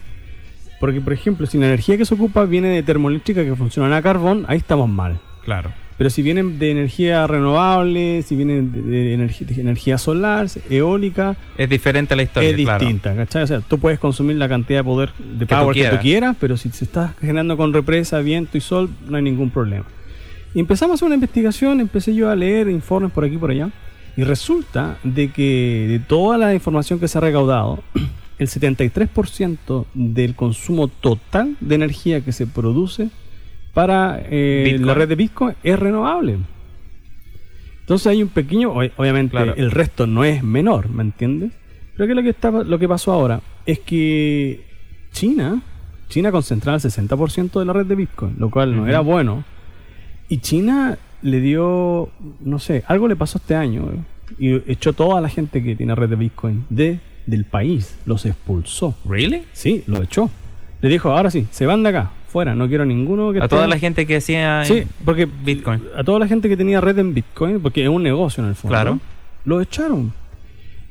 [0.78, 4.02] Porque, por ejemplo, si la energía que se ocupa viene de termoeléctrica que funcionan a
[4.02, 5.18] carbón, ahí estamos mal.
[5.42, 5.72] Claro.
[5.96, 11.34] Pero si vienen de energía renovable, si vienen de, de energía, de energía solar, eólica,
[11.56, 12.80] Es diferente la historia, es claro.
[12.80, 13.44] distinta, ¿cachai?
[13.44, 15.88] O sea, tú puedes consumir la cantidad de poder de Que tú power que tú
[15.88, 16.02] quieras.
[16.02, 19.86] quieras, pero si se está generando con represa, viento y sol, no hay ningún problema.
[20.56, 23.50] Y empezamos a hacer una investigación, empecé yo a leer informes por aquí y por
[23.50, 23.68] allá,
[24.16, 27.82] y resulta de que de toda la información que se ha recaudado,
[28.38, 33.10] el 73% del consumo total de energía que se produce
[33.74, 36.38] para eh, la red de Bitcoin es renovable.
[37.80, 39.54] Entonces hay un pequeño, ob- obviamente Claro.
[39.56, 41.52] el resto no es menor, ¿me entiendes?
[41.96, 44.64] Pero que lo que está, lo que pasó ahora es que
[45.12, 45.60] China,
[46.08, 49.44] China concentraba el 60% de la red de Bitcoin, lo cual no era bueno.
[50.28, 52.08] Y China le dio,
[52.40, 53.84] no sé, algo le pasó este año
[54.38, 58.26] eh, y echó toda la gente que tiene red de Bitcoin de, del país, los
[58.26, 58.94] expulsó.
[59.08, 59.44] ¿Really?
[59.52, 60.30] Sí, lo echó.
[60.82, 63.48] Le dijo, ahora sí, se van de acá, fuera, no quiero ninguno que A esté-
[63.56, 65.82] toda la gente que hacía Sí, porque Bitcoin.
[65.96, 68.54] a toda la gente que tenía red en Bitcoin, porque es un negocio en el
[68.56, 68.98] fondo, Claro.
[69.44, 70.12] lo echaron.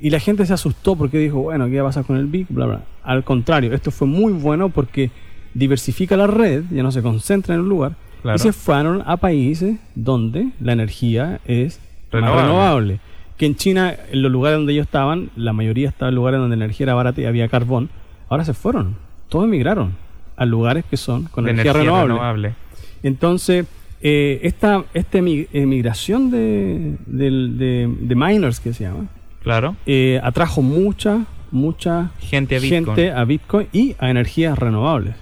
[0.00, 2.48] Y la gente se asustó porque dijo, bueno, ¿qué va a pasar con el Bit?
[2.50, 2.82] Bla, bla.
[3.02, 5.10] Al contrario, esto fue muy bueno porque
[5.54, 8.36] diversifica la red, ya no se concentra en un lugar, Claro.
[8.36, 11.80] y se fueron a países donde la energía es
[12.12, 12.98] más Renovable.
[13.36, 16.56] Que en China, en los lugares donde ellos estaban, la mayoría estaba en lugares donde
[16.56, 17.90] la energía era barata y había carbón.
[18.28, 18.96] Ahora se fueron,
[19.28, 19.92] todos emigraron
[20.36, 22.14] a lugares que son con de energía, energía renovable.
[22.14, 22.54] renovable.
[23.02, 23.66] Entonces,
[24.00, 29.06] eh, esta, esta emi- emigración de, de, de miners, que se llama,
[29.42, 29.76] Claro.
[29.86, 32.84] eh, atrajo mucha, mucha Gente a Bitcoin.
[32.86, 35.14] gente a Bitcoin y a energías renovables.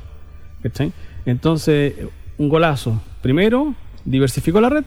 [0.63, 0.93] ¿Cachai?
[1.27, 1.95] Entonces,
[2.39, 3.01] un golazo.
[3.23, 4.85] Primero, diversificó la red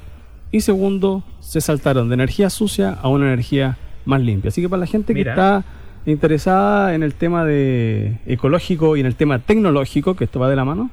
[0.52, 4.50] y segundo, se saltaron de energía sucia a una energía más limpia.
[4.50, 5.24] Así que para la gente Mira.
[5.24, 5.66] que está
[6.06, 10.56] interesada en el tema de ecológico y en el tema tecnológico, que esto va de
[10.56, 10.90] la mano,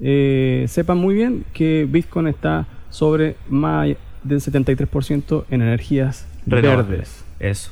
[0.00, 3.88] eh, sepan muy bien que Bitcoin está sobre más
[4.22, 6.88] del 73% en energías Renovables.
[6.88, 7.24] verdes.
[7.38, 7.70] Eso.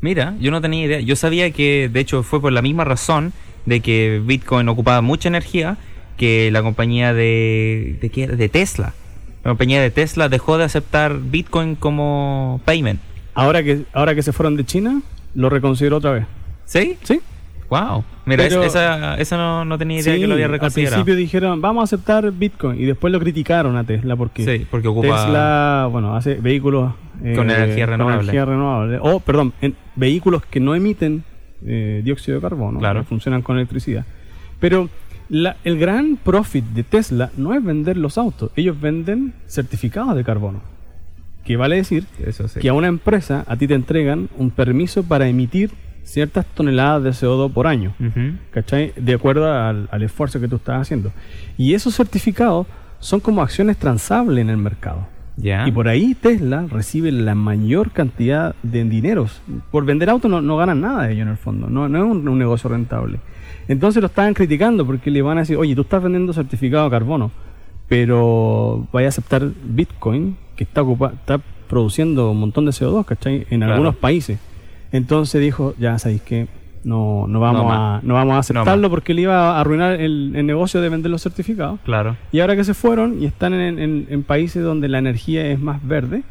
[0.00, 1.00] Mira, yo no tenía idea.
[1.00, 3.34] Yo sabía que, de hecho, fue por la misma razón
[3.66, 5.76] de que Bitcoin ocupaba mucha energía
[6.20, 8.36] que la compañía de, de, qué era?
[8.36, 8.92] de Tesla.
[9.42, 13.00] La compañía de Tesla dejó de aceptar Bitcoin como payment.
[13.32, 15.00] Ahora que, ahora que se fueron de China,
[15.34, 16.26] lo reconsideró otra vez.
[16.66, 16.96] ¿Sí?
[17.04, 17.20] ¿Sí?
[17.70, 18.04] Wow.
[18.26, 20.96] Mira, Pero- es- esa, esa no, no tenía idea Sí, que lo había al reconsiderado.
[20.96, 22.78] principio dijeron, vamos a aceptar Bitcoin.
[22.78, 25.08] Y después lo criticaron a Tesla porque Sí, porque ocupa...
[25.24, 26.92] Tesla, bueno, hace vehículos
[27.24, 28.20] eh, Con energía renovable.
[28.22, 28.98] energía renovable.
[29.00, 31.24] O, perdón, en vehículos que no emiten
[31.64, 33.00] eh, dióxido de carbono, Claro.
[33.00, 34.04] que funcionan con electricidad.
[34.58, 34.88] Pero
[35.30, 40.24] la- el gran profit de Tesla no es vender los autos, ellos venden certificados de
[40.24, 40.60] carbono.
[41.44, 42.60] Que vale decir Eso sí.
[42.60, 45.70] que a una empresa a ti te entregan un permiso para emitir
[46.04, 47.94] ciertas toneladas de CO2 por año.
[48.50, 48.92] ¿cachai?
[48.96, 51.12] De acuerdo al, al esfuerzo que tú estás haciendo.
[51.56, 52.66] Y esos certificados
[52.98, 55.08] son como acciones transables en el mercado.
[55.66, 59.40] Y por ahí Tesla recibe la mayor cantidad de dineros.
[59.70, 61.70] Por vender autos no, no ganan nada de ellos en el fondo.
[61.70, 63.20] No, no es un, un negocio rentable.
[63.70, 66.90] Entonces lo estaban criticando porque le van a decir, oye, tú estás vendiendo certificado de
[66.90, 67.30] carbono,
[67.88, 73.46] pero vaya a aceptar Bitcoin que está, ocupa- está produciendo un montón de CO2, ¿cachai?
[73.50, 73.72] En Claro.
[73.74, 74.38] algunos países.
[74.92, 76.48] Entonces dijo, ya sabéis que
[76.82, 80.32] no, no, vamos No a, no vamos a aceptarlo porque le iba a arruinar el,
[80.34, 81.78] el negocio de vender los certificados.
[81.84, 82.16] Claro.
[82.32, 85.60] Y ahora que se fueron y están en, en- en países donde la energía es
[85.60, 86.22] más verde,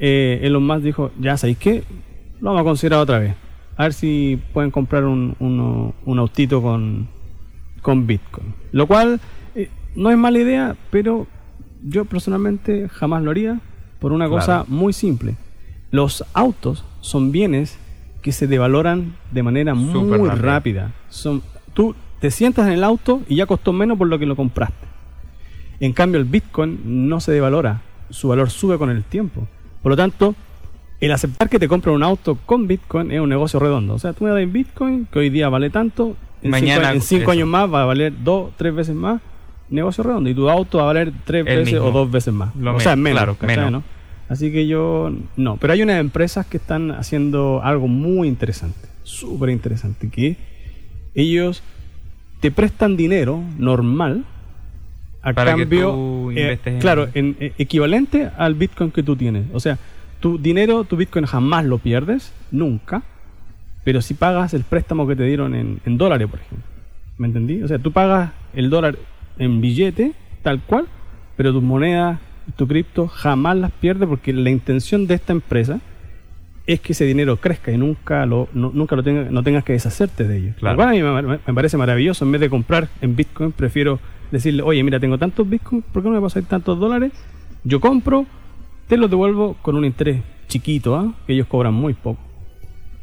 [0.00, 1.84] eh, Elon Musk dijo, ya sabéis qué,
[2.40, 3.34] lo vamos a considerar otra vez.
[3.76, 7.08] A ver si pueden comprar un, uno- un autito con,
[7.82, 8.54] con Bitcoin.
[8.72, 9.20] Lo cual
[9.54, 11.26] eh, no es mala idea, pero
[11.82, 13.60] yo personalmente jamás lo haría
[13.98, 14.40] por una Claro.
[14.40, 15.34] cosa muy simple.
[15.90, 17.78] Los autos son bienes
[18.22, 20.34] que se devaloran de manera muy rápida.
[20.34, 20.92] rápida.
[21.08, 21.42] Son,
[21.74, 24.86] tú te sientas en el auto y ya costó menos por lo que lo compraste.
[25.80, 29.46] En cambio, el Bitcoin no se devalora, su valor sube con el tiempo.
[29.82, 30.34] Por lo tanto,
[31.06, 33.94] el aceptar que te compren un auto con Bitcoin es un negocio redondo.
[33.94, 37.00] O sea, tú me das Bitcoin, que hoy día vale tanto, en Mañana cinco, en
[37.02, 39.20] cinco años más va a valer dos, tres veces más,
[39.70, 40.28] negocio redondo.
[40.30, 41.88] Y tu auto va a valer tres El veces mismo.
[41.88, 42.54] o dos veces más.
[42.56, 43.18] Lo o sea, menos.
[43.18, 43.72] claro, ¿cachai, menos.
[43.72, 43.82] no?
[44.28, 45.56] Así que yo, no.
[45.58, 50.36] Pero hay unas empresas que están haciendo algo muy interesante, súper interesante, que
[51.14, 51.62] ellos
[52.40, 54.24] te prestan dinero normal
[55.22, 59.16] a Para que cambio, tú eh, en- claro, en, eh, equivalente al Bitcoin que tú
[59.16, 59.44] tienes.
[59.54, 59.78] O sea,
[60.24, 63.02] tu dinero, tu Bitcoin jamás lo pierdes, nunca,
[63.84, 66.66] pero si pagas el préstamo que te dieron en, en dólares, por ejemplo.
[67.18, 67.62] ¿Me entendí?
[67.62, 68.96] O sea, tú pagas el dólar
[69.38, 70.86] en billete, tal cual,
[71.36, 72.18] pero tus monedas
[72.56, 75.80] tu cripto, jamás las pierdes porque la intención de esta empresa
[76.66, 79.74] es que ese dinero crezca y nunca lo, no, nunca lo tenga- no tengas que
[79.74, 80.52] deshacerte de ello.
[80.58, 80.74] Claro.
[80.74, 82.24] Lo cual a mí me, me parece maravilloso.
[82.24, 86.08] En vez de comprar en Bitcoin, prefiero decirle, oye, mira, tengo tantos Bitcoin, ¿por qué
[86.08, 87.12] no me pasáis tantos dólares?
[87.64, 88.24] Yo compro,
[88.88, 91.12] te los devuelvo con un interés chiquito, ¿ah?
[91.26, 92.20] que ellos cobran muy poco.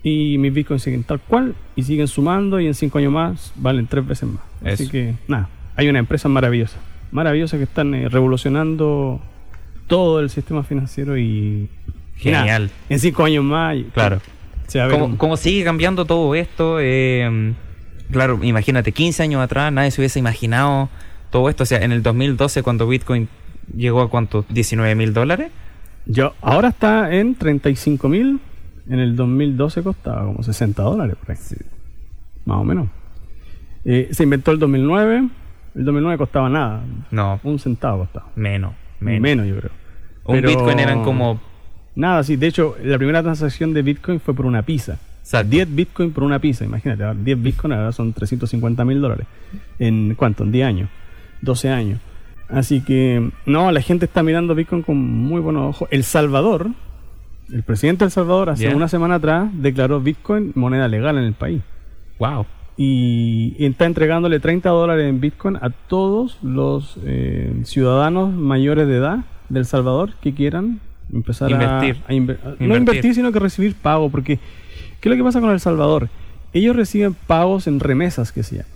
[0.04, 3.86] Y mis Bitcoins siguen tal cual y siguen sumando y en cinco años más valen
[3.88, 4.42] tres veces más.
[4.74, 6.78] Así que, nada, hay una empresa maravillosa,
[7.12, 9.22] maravillosa que están eh, revolucionando
[9.88, 11.70] todo el sistema financiero y...
[12.24, 12.72] nada, Genial.
[12.90, 14.22] en cinco años más Claro.
[14.68, 16.78] se va a ver ¿Cómo, un- cómo sigue cambiando todo esto?
[16.80, 17.54] Eh,
[18.12, 20.90] claro, imagínate, 15 años atrás nadie se hubiese imaginado
[21.30, 21.64] todo esto.
[21.64, 23.28] O sea, en el 2012 cuando Bitcoin
[23.76, 25.52] llegó a cuánto, 19 mil dólares.
[26.06, 28.40] Yo, ahora está en 35 mil.
[28.90, 31.38] En el 2012 costaba como 60 dólares, por ahí.
[32.46, 32.88] Más o menos.
[33.86, 35.30] Eh, se inventó el 2009.
[35.76, 36.82] El 2009 costaba nada.
[37.12, 38.28] No, Un centavo costaba.
[38.36, 38.74] menos.
[39.00, 39.48] Menos, Menos.
[39.48, 39.72] yo creo.
[40.26, 41.40] Un Pero- Bitcoin eran como...
[41.96, 42.36] Nada, sí.
[42.36, 44.98] De hecho, la primera transacción de Bitcoin fue por una pizza.
[45.22, 45.50] Exacto.
[45.50, 46.64] 10 Bitcoin por una pizza.
[46.66, 49.28] Imagínate, ahora 10 Bitcoin ahora son 350 mil dólares.
[49.80, 50.44] ¿En cuánto?
[50.44, 50.90] En 10 años.
[51.42, 52.00] 12 años.
[52.54, 55.88] Así que, no, la gente está mirando Bitcoin con muy buenos ojos.
[55.92, 56.68] El Salvador,
[57.52, 61.34] el presidente de El Salvador, hace una semana atrás declaró Bitcoin moneda legal en el
[61.34, 61.62] país.
[62.20, 62.46] Wow.
[62.78, 69.20] Y está entregándole 30 dólares en Bitcoin a todos los eh, ciudadanos mayores de edad
[69.50, 70.80] del Salvador que quieran
[71.14, 72.04] empezar a- Invertir.
[72.08, 72.78] a, inver- a- no Invertir.
[72.80, 74.10] invertir, sino que recibir pago.
[74.10, 74.38] Porque,
[75.00, 76.10] ¿qué es lo que pasa con El Salvador?
[76.54, 78.70] Ellos reciben pagos en remesas, que se llama.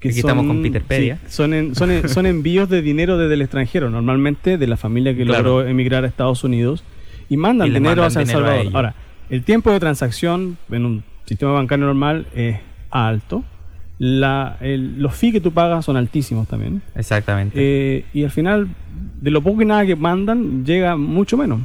[0.00, 1.16] Que Aquí estamos con Peterpedia.
[1.26, 4.76] sí, son, en- son, en- son envíos de dinero desde el extranjero, normalmente de la
[4.76, 5.42] familia que Claro.
[5.58, 6.84] logró emigrar a Estados Unidos
[7.28, 8.66] y mandan Y dinero hacia El a Salvador.
[8.74, 8.94] Ahora,
[9.28, 12.58] el tiempo de transacción en un sistema bancario normal es
[12.90, 13.42] alto.
[13.98, 16.80] La, el- los fees que tú pagas son altísimos también.
[16.94, 17.56] Exactamente.
[17.60, 18.68] Eh, y al final,
[19.20, 21.60] de lo poco y nada que mandan, llega mucho menos.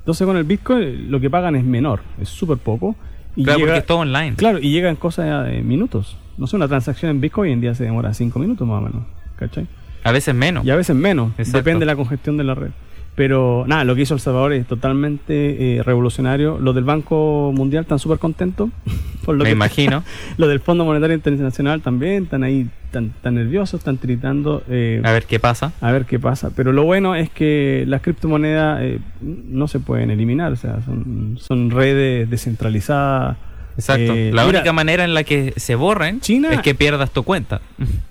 [0.00, 2.96] Entonces con el Bitcoin lo que pagan es menor, es súper poco.
[3.36, 4.34] Y claro, llega- porque es todo online.
[4.34, 6.16] Claro, y llega en cosas de minutos.
[6.38, 8.84] No sé, una transacción en Bitcoin hoy en día se demora 5 minutos más o
[8.84, 9.02] menos.
[9.36, 9.66] ¿Cachai?
[10.04, 10.64] A veces menos.
[10.64, 11.58] Y a veces menos, Exacto.
[11.58, 12.70] depende de la congestión de la red.
[13.14, 16.58] Pero nada, lo que hizo El Salvador es totalmente eh, revolucionario.
[16.60, 18.68] Los del Banco Mundial están súper contentos.
[19.24, 20.04] por lo Me que- imagino.
[20.36, 24.62] Los del Fondo Monetario Internacional también están ahí tan, tan nerviosos, están tiritando.
[24.68, 25.72] eh, A ver qué pasa.
[25.80, 26.50] a ver qué pasa.
[26.54, 31.38] Pero lo bueno es que las criptomonedas eh, no se pueden eliminar, o sea, son,
[31.40, 33.38] son redes descentralizadas.
[33.76, 34.14] Exacto.
[34.14, 37.22] Eh, la mira, única manera en la que se borren China- es que pierdas tu
[37.24, 37.60] cuenta.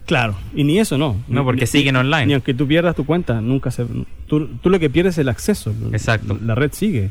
[0.06, 1.18] Claro, y ni eso no.
[1.28, 2.28] No, porque Ni- siguen online.
[2.28, 3.86] Ni aunque tú pierdas tu cuenta, nunca se.
[4.28, 5.74] Tú, tú lo que pierdes es el acceso.
[5.92, 6.38] Exacto.
[6.44, 7.10] La red sigue.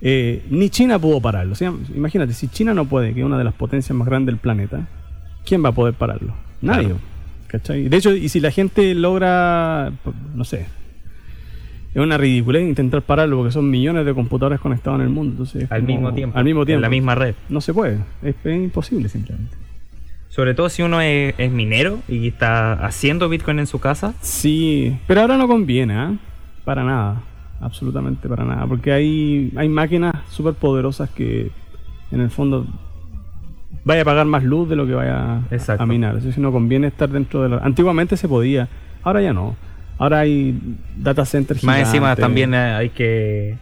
[0.00, 1.52] Eh, ni China pudo pararlo.
[1.52, 4.34] O sea, imagínate, si China no puede, que es una de las potencias más grandes
[4.34, 4.86] del planeta,
[5.46, 6.34] ¿quién va a poder pararlo?
[6.60, 6.84] Nadie.
[6.88, 6.98] Claro.
[7.48, 7.88] ¿Cachai?
[7.88, 9.90] De hecho, y si la gente logra,
[10.34, 10.66] no sé,
[11.94, 15.32] es una ridiculez intentar pararlo porque son millones de computadores conectados en el mundo.
[15.32, 16.38] Entonces, Al como- mismo tiempo.
[16.38, 17.34] Al mismo En la misma red.
[17.48, 17.98] No se puede.
[18.22, 19.56] Es, es imposible simplemente.
[20.28, 24.14] Sobre todo si uno es, es minero y está haciendo Bitcoin en su casa.
[24.20, 26.12] Sí, pero ahora no conviene, ¿ah?
[26.64, 27.22] Para nada,
[27.60, 31.50] absolutamente para nada, porque hay, hay máquinas súper poderosas que
[32.12, 32.66] en el fondo
[33.84, 35.82] vaya a pagar más luz de lo que vaya Exacto.
[35.82, 36.16] a minar.
[36.18, 37.56] Eso sí no conviene estar dentro de la...
[37.58, 38.68] Antiguamente se podía,
[39.02, 39.56] ahora ya no.
[39.98, 40.58] Ahora hay
[40.96, 43.56] data centers Más encima también eh, hay que...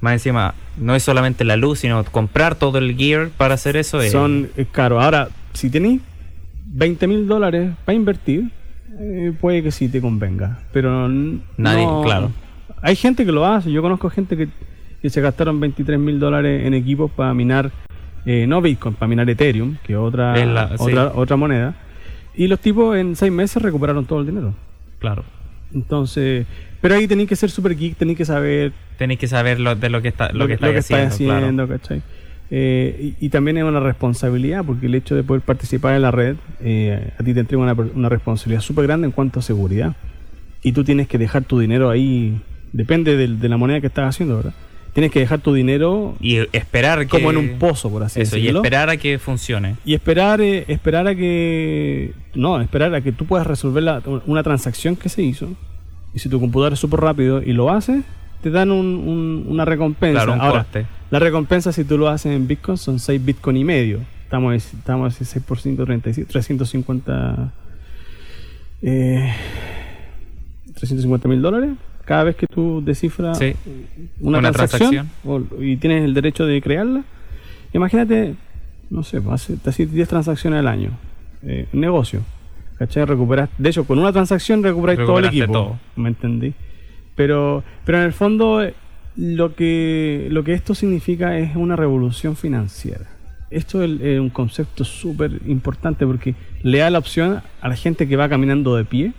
[0.00, 4.00] Más encima, no es solamente la luz, sino comprar todo el gear para hacer eso.
[4.00, 5.00] eh, Son es caro.
[5.00, 6.00] Ahora, si tenéis
[6.66, 8.50] 20 mil dólares para invertir,
[9.00, 10.58] eh, puede que sí te convenga.
[10.72, 12.30] Pero Nadie, no- claro.
[12.82, 13.72] Hay gente que lo hace.
[13.72, 14.48] Yo conozco gente que,
[15.00, 17.70] que se gastaron 23 mil dólares en equipos para minar,
[18.26, 21.12] eh, no Bitcoin, para minar Ethereum, que es otra, Es la- otra, sí.
[21.16, 21.74] otra moneda.
[22.34, 24.54] Y los tipos en seis meses recuperaron todo el dinero.
[24.98, 25.24] Claro.
[25.76, 26.46] Entonces,
[26.80, 29.90] pero ahí tenéis que ser super geek, tenéis que saber Tenéis que saber lo, de
[29.90, 31.66] lo que está lo, que, estáis estáis haciendo.
[31.66, 31.80] claro.
[31.80, 32.02] ¿cachai?
[32.50, 36.10] Eh, y, y también es una responsabilidad, porque el hecho de poder participar en la
[36.10, 37.62] red, eh, a ti te entrega
[37.94, 39.94] una, responsabilidad súper grande en cuanto a seguridad.
[40.62, 42.40] Y tú tienes que dejar tu dinero ahí,
[42.72, 44.54] depende del- de, la moneda que estás haciendo, ¿verdad?
[44.96, 47.06] Tienes que dejar tu dinero Y esperar que...
[47.08, 48.60] como en un pozo, por así Eso, y decirlo.
[48.60, 49.76] esperar a que funcione.
[49.84, 52.12] Y esperar, eh, esperar a que.
[52.34, 55.50] No, esperar a que tú puedas resolver la- una transacción que se hizo.
[56.14, 58.02] Y si tu computador es súper rápido y lo haces,
[58.42, 60.24] te dan un- un- una recompensa.
[60.24, 60.86] Claro, un Ahora, coste.
[61.10, 64.00] la recompensa, si tú lo haces en Bitcoin, son 6 Bitcoin y medio.
[64.24, 67.52] Estamos, en- estamos en 6%, 36, 350.
[68.82, 69.32] Eh,
[70.74, 71.70] 350 mil dólares.
[72.06, 73.52] Cada vez que tú descifras Sí.
[74.20, 75.10] una, Una transacción,
[75.60, 77.02] y tienes el derecho de crearla,
[77.74, 78.34] imagínate,
[78.88, 80.90] no sé, pues, te haces 10 transacciones al año.
[81.42, 82.22] Eh, un negocio.
[82.78, 83.04] ¿Cachai?
[83.06, 85.52] Recuperas, de hecho, con una transacción recuperáis todo el equipo.
[85.52, 85.78] todo.
[85.96, 86.54] ¿Me entendí?
[87.14, 88.74] Pero, pero en el fondo eh,
[89.16, 93.06] lo que, lo que esto significa es una revolución financiera.
[93.50, 98.06] Esto es, es un concepto súper importante porque le da la opción a la gente
[98.06, 99.12] que va caminando de pie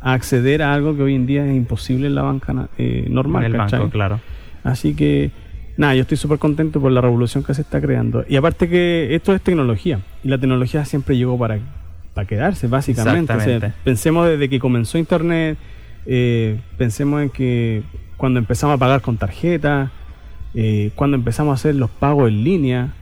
[0.00, 3.44] a acceder a algo que hoy en día es imposible en la banca eh, normal.
[3.44, 4.20] en el banco, claro.
[4.64, 5.30] Así que,
[5.76, 8.24] nada, yo estoy súper contento por la revolución que se está creando.
[8.28, 10.00] Y aparte que esto es tecnología.
[10.22, 11.58] Y la tecnología siempre llegó para,
[12.14, 13.32] para quedarse, básicamente.
[13.32, 13.78] O sea, Exactamente.
[13.84, 15.58] pensemos desde que comenzó Internet,
[16.06, 17.82] eh, pensemos en que
[18.16, 19.90] cuando empezamos a pagar con tarjeta,
[20.54, 22.94] eh, cuando empezamos a hacer los pagos en línea,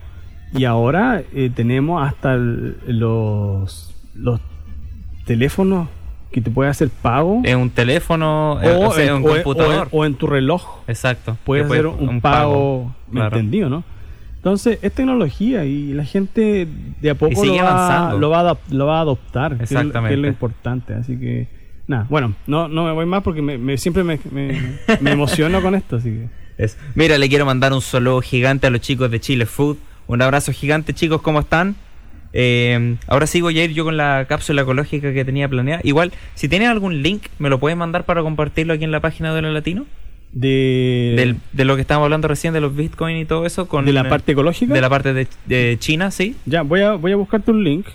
[0.55, 4.41] y ahora eh, tenemos hasta los, los
[5.25, 5.89] teléfonos
[6.31, 7.41] que te puede hacer pago.
[7.45, 9.89] Es un teléfono, eh, o, sea, en, un o en- computador.
[9.91, 11.37] o en- o en tu reloj Exacto.
[11.45, 13.37] puedes hacer un, pago, ¿me claro.
[13.37, 13.85] entendido, no?
[14.37, 16.69] Entonces, es tecnología y la gente
[17.01, 19.81] de a poco lo va, lo, va lo va a adoptar, que es, lo- que
[19.81, 20.17] es Exactamente.
[20.19, 20.95] lo importante.
[20.95, 21.49] Así que,
[21.89, 24.61] nada, bueno, no, no me voy más porque me, me- siempre me, me-
[25.01, 26.29] me emociono con esto, así que...
[26.59, 29.77] Es- Mira, le quiero mandar un saludo gigante a los chicos de Chile Food.
[30.07, 31.75] Un abrazo gigante, chicos, ¿cómo están?
[32.39, 35.81] Eh, ahora sí voy a ir yo con la cápsula ecológica que tenía planeada.
[35.85, 39.35] Igual, si tienes algún link, ¿me lo puedes mandar para compartirlo aquí en la página
[39.35, 39.87] de lo latino?
[40.33, 43.69] De, Del- de lo que estábamos hablando recién, de los bitcoin y todo eso.
[43.69, 44.75] Con, de la parte ecológica.
[44.75, 46.37] De la parte de, de China, sí.
[46.45, 47.87] Ya, voy a, voy a buscarte un link.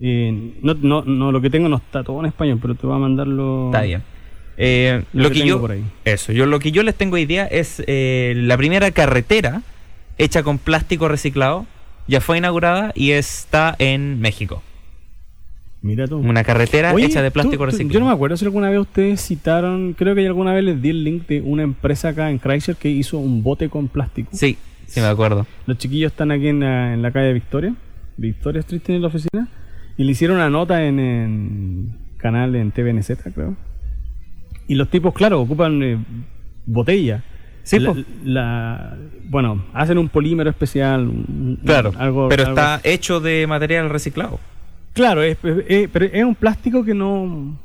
[0.00, 2.96] Eh, no, no, no, lo que tengo no está todo en español, pero te voy
[2.96, 3.70] a mandarlo...
[3.72, 4.02] Está bien.
[4.58, 5.84] Eh, Lo lo que yo, por ahí.
[6.04, 9.62] eso, yo lo que yo les tengo idea es eh, la primera carretera
[10.18, 11.64] hecha con plástico reciclado.
[12.08, 14.62] Ya fue inaugurada y está en México.
[15.82, 16.18] Mira tú.
[16.18, 17.92] Una carretera Oye, hecha de plástico tú- reciclado.
[17.92, 20.88] Yo no me acuerdo si alguna vez ustedes citaron, creo que alguna vez les di
[20.90, 24.30] el link de una empresa acá en Chrysler que hizo un bote con plástico.
[24.32, 25.46] Sí, sí me acuerdo.
[25.66, 27.74] Los chiquillos están aquí en la, en la calle Victoria,
[28.16, 29.48] Victoria Street en la oficina,
[29.96, 33.54] y le hicieron una nota en, en canal en TVNZ, creo.
[34.68, 35.98] Y los tipos, claro, ocupan eh,
[36.64, 37.22] botella.
[37.66, 37.78] Sí,
[38.24, 38.96] La-
[39.28, 44.38] bueno, hacen un polímero especial, un- Claro, algo, pero algo- está hecho de material reciclado.
[44.92, 47.58] Claro, es, es- es- pero es un plástico que no.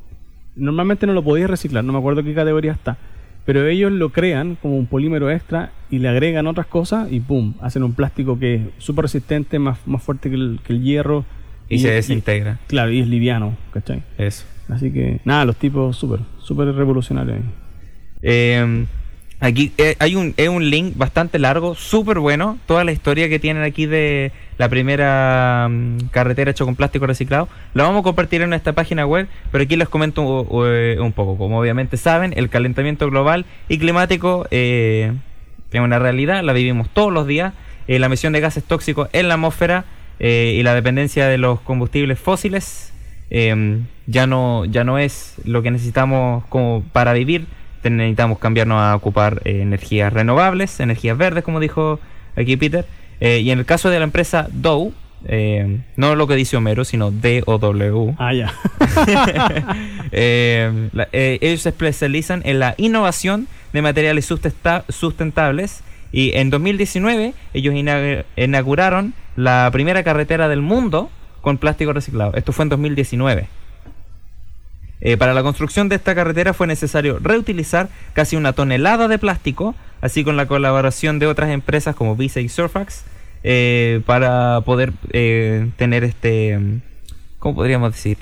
[0.55, 2.97] Normalmente no lo podías reciclar, no me acuerdo qué categoría está.
[3.45, 7.53] Pero ellos lo crean como un polímero extra y le agregan otras cosas y ¡pum!
[7.61, 11.25] Hacen un plástico que es súper resistente, más, más fuerte que el, que el hierro.
[11.69, 12.59] Y, se desintegra.
[12.67, 14.03] claro, y es liviano, ¿cachai?
[14.17, 14.45] Eso.
[14.67, 17.43] Así que, nada, los tipos súper, súper revolucionarios ahí.
[18.23, 18.85] Eh,
[19.41, 22.57] aquí eh, hay un, es un link bastante largo, súper bueno.
[22.67, 27.49] Toda la historia que tienen aquí de la primera mm, carretera hecha con plástico reciclado.
[27.73, 31.11] La vamos a compartir en nuestra página web, pero aquí les comento uh, eh, un
[31.11, 31.37] poco.
[31.37, 35.11] Como obviamente saben, el calentamiento global y climático eh,
[35.71, 37.53] es una realidad, la vivimos todos los días.
[37.87, 39.85] Eh, la emisión de gases tóxicos en la atmósfera
[40.19, 42.87] eh, y la dependencia de los combustibles fósiles
[44.07, 47.45] ya no ya no es lo que necesitamos como para vivir
[47.89, 51.99] necesitamos cambiarnos a ocupar eh, energías renovables energías verdes como dijo
[52.35, 52.85] aquí Peter
[53.23, 54.93] Eh, y en el caso de la empresa Dow
[55.25, 58.51] eh, no lo que dice Homero sino D-O-W Ah, ya.
[60.11, 67.75] la- ellos se especializan en la innovación de materiales sustenta- sustentables y en 2019 ellos
[67.75, 71.09] ina- inauguraron la primera carretera del mundo
[71.41, 72.33] con plástico reciclado.
[72.35, 73.47] Esto fue en 2019.
[75.01, 79.73] Eh, para la construcción de esta carretera fue necesario reutilizar casi una tonelada de plástico,
[79.99, 83.03] así con la colaboración de otras empresas como Visa y Surfax,
[83.43, 86.59] eh, para poder eh, tener este,
[87.39, 88.19] ¿cómo podríamos decir?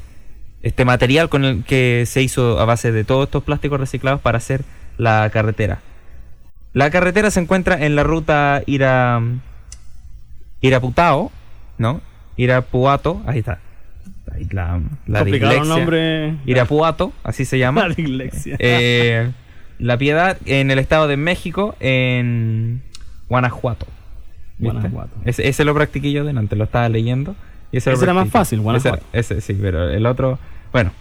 [0.63, 4.38] Este material con el que se hizo a base de todos estos plásticos reciclados para
[4.38, 4.63] hacer
[4.97, 5.80] la carretera.
[6.73, 9.21] La carretera se encuentra en la ruta Ira,
[10.61, 11.32] Iraputao,
[11.77, 12.01] ¿no?
[12.38, 13.59] Irapuato, ahí está.
[14.51, 16.35] La, la Complicado nombre.
[16.45, 17.87] Irapuato, así se llama.
[17.87, 18.55] La dislexia.
[18.59, 19.31] Eh,
[19.79, 22.81] la Piedad en el estado de México, en
[23.29, 23.87] Guanajuato.
[24.57, 25.15] Guanajuato.
[25.23, 27.35] Ese, ese lo practiqué yo delante, lo estaba leyendo.
[27.71, 29.03] Y ese, era más fácil, Guanajuato.
[29.13, 30.39] Ese, ese sí, pero el otro,
[30.73, 30.91] bueno,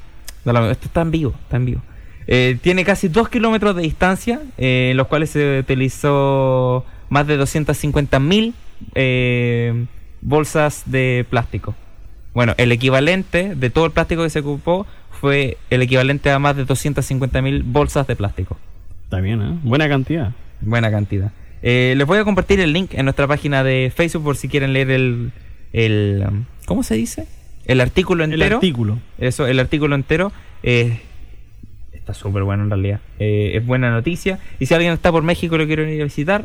[0.45, 1.83] esto está en vivo, está en vivo.
[2.27, 7.39] Eh, tiene casi dos kilómetros de distancia, eh, en los cuales se utilizó más de
[7.39, 8.55] 250 mil
[8.95, 9.87] eh,
[10.21, 11.75] bolsas de plástico.
[12.39, 16.55] Bueno, el equivalente de todo el plástico que se ocupó fue el equivalente a más
[16.55, 18.57] de 250 mil bolsas de plástico.
[19.03, 19.59] Está bien, ¿eh?
[19.65, 20.31] Buena cantidad.
[20.61, 21.33] Buena cantidad.
[21.63, 24.73] Eh, les voy a compartir el link en nuestra página de Facebook por si quieren
[24.73, 25.33] leer el,
[25.73, 26.25] el
[26.65, 27.27] ¿cómo se dice?
[27.65, 28.59] El artículo El entero.
[28.59, 29.01] artículo.
[29.19, 30.31] Eso, el artículo entero.
[30.63, 31.01] eh,
[31.93, 33.01] está súper bueno en realidad.
[33.19, 34.39] Eh, es buena noticia.
[34.61, 36.45] Y si alguien está por México y lo quiere ir a visitar,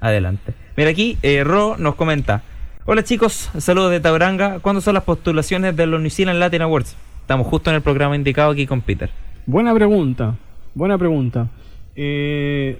[0.00, 0.52] adelante.
[0.76, 2.42] Mira aquí, eh, Ro nos comenta.
[2.90, 4.60] Hola chicos, saludos de Tauranga.
[4.60, 6.96] ¿Cuándo son las postulaciones de los New Zealand Latin Awards?
[7.20, 9.10] Estamos justo en el programa indicado aquí con Peter.
[9.44, 10.36] Buena pregunta.
[10.74, 11.48] Buena pregunta.
[11.94, 12.78] Eh,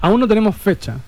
[0.00, 0.98] aún no tenemos fecha,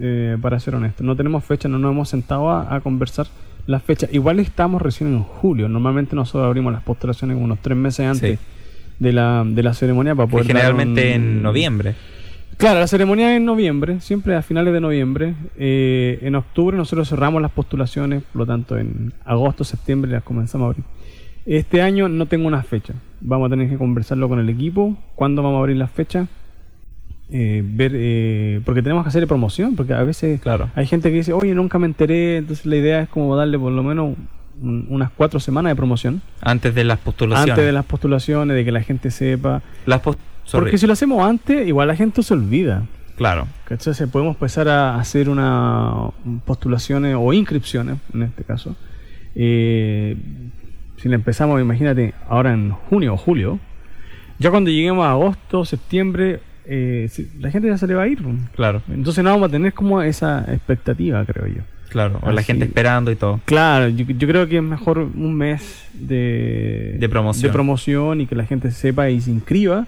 [0.00, 1.04] eh, para ser honesto.
[1.04, 3.28] No tenemos fecha, no nos hemos sentado a, a conversar
[3.68, 4.10] las fechas.
[4.12, 5.68] Igual estamos recién en julio.
[5.68, 8.44] Normalmente nosotros abrimos las postulaciones unos tres meses antes Sí.
[8.98, 10.46] de, la, de la ceremonia para poder.
[10.48, 11.94] generalmente un- en noviembre.
[12.56, 15.34] Claro, la ceremonia es en noviembre, siempre a finales de noviembre.
[15.58, 20.66] Eh, en octubre nosotros cerramos las postulaciones, por lo tanto en agosto, septiembre las comenzamos
[20.66, 20.84] a abrir.
[21.46, 22.92] Este año no tengo una fecha.
[23.22, 24.94] Vamos a tener que conversarlo con el equipo.
[25.14, 26.28] ¿Cuándo vamos a abrir las fechas?
[27.32, 30.68] Eh, ver, eh, porque tenemos que hacer promoción, porque a veces Claro.
[30.74, 32.38] hay gente que dice, oye, nunca me enteré.
[32.38, 34.16] Entonces la idea es como darle por lo menos
[34.60, 37.52] un- unas cuatro semanas de promoción Antes de las postulaciones.
[37.52, 39.62] antes de las postulaciones, de que la gente sepa.
[39.86, 40.18] Las pos-
[40.50, 40.64] sorry.
[40.64, 42.82] Porque si lo hacemos antes, igual la gente se olvida.
[43.16, 43.46] Claro.
[43.78, 46.08] Se podemos empezar a hacer una
[46.46, 48.76] postulaciones o inscripciones, en este caso.
[49.34, 50.16] Eh,
[50.96, 53.58] si le empezamos, imagínate, ahora en junio o julio,
[54.38, 58.22] ya cuando lleguemos a agosto, septiembre, eh, la gente ya se le va a ir.
[58.22, 58.36] pues.
[58.54, 58.82] Claro.
[58.90, 61.62] Entonces no vamos a tener como esa expectativa, creo yo.
[61.90, 62.20] Claro.
[62.22, 63.40] O la gente esperando y todo.
[63.44, 67.48] Claro, yo, yo creo que es mejor un mes de, De promoción.
[67.48, 69.86] de promoción y que la gente sepa y se inscriba.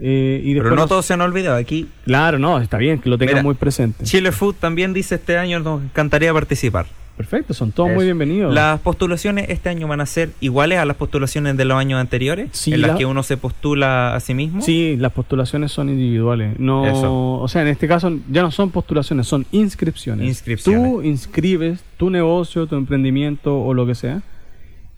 [0.00, 1.56] Eh, y después Pero no nos- todos se han olvidado.
[1.56, 4.04] Aquí Claro, no, está bien que lo tengan Mira, muy presente.
[4.04, 6.86] Chile Food también dice este año nos encantaría participar.
[7.16, 7.96] Perfecto, son todos Eso.
[7.96, 8.54] muy bienvenidos.
[8.54, 12.50] Las postulaciones este año van a ser iguales a las postulaciones de los años anteriores,
[12.52, 14.62] Sí, en las la- que uno se postula a sí mismo.
[14.62, 16.60] Sí, las postulaciones son individuales.
[16.60, 17.40] No, Eso.
[17.40, 20.28] o sea, en este caso ya no son postulaciones, son inscripciones.
[20.28, 20.80] Inscripciones.
[20.92, 24.22] Tú inscribes tu negocio, tu emprendimiento o lo que sea.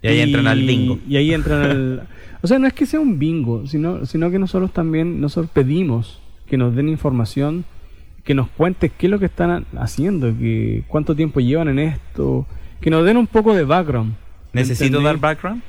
[0.02, 0.98] Y ahí entran al bingo.
[1.08, 2.02] Y ahí entran al...
[2.42, 6.22] O sea, no es que sea un bingo, sino, sino que nosotros también nosotros pedimos
[6.46, 7.66] que nos den información,
[8.24, 12.46] que nos cuentes qué es lo que están haciendo, que cuánto tiempo llevan en esto,
[12.80, 14.14] que nos den un poco de background.
[14.54, 15.60] ¿Necesito dar background?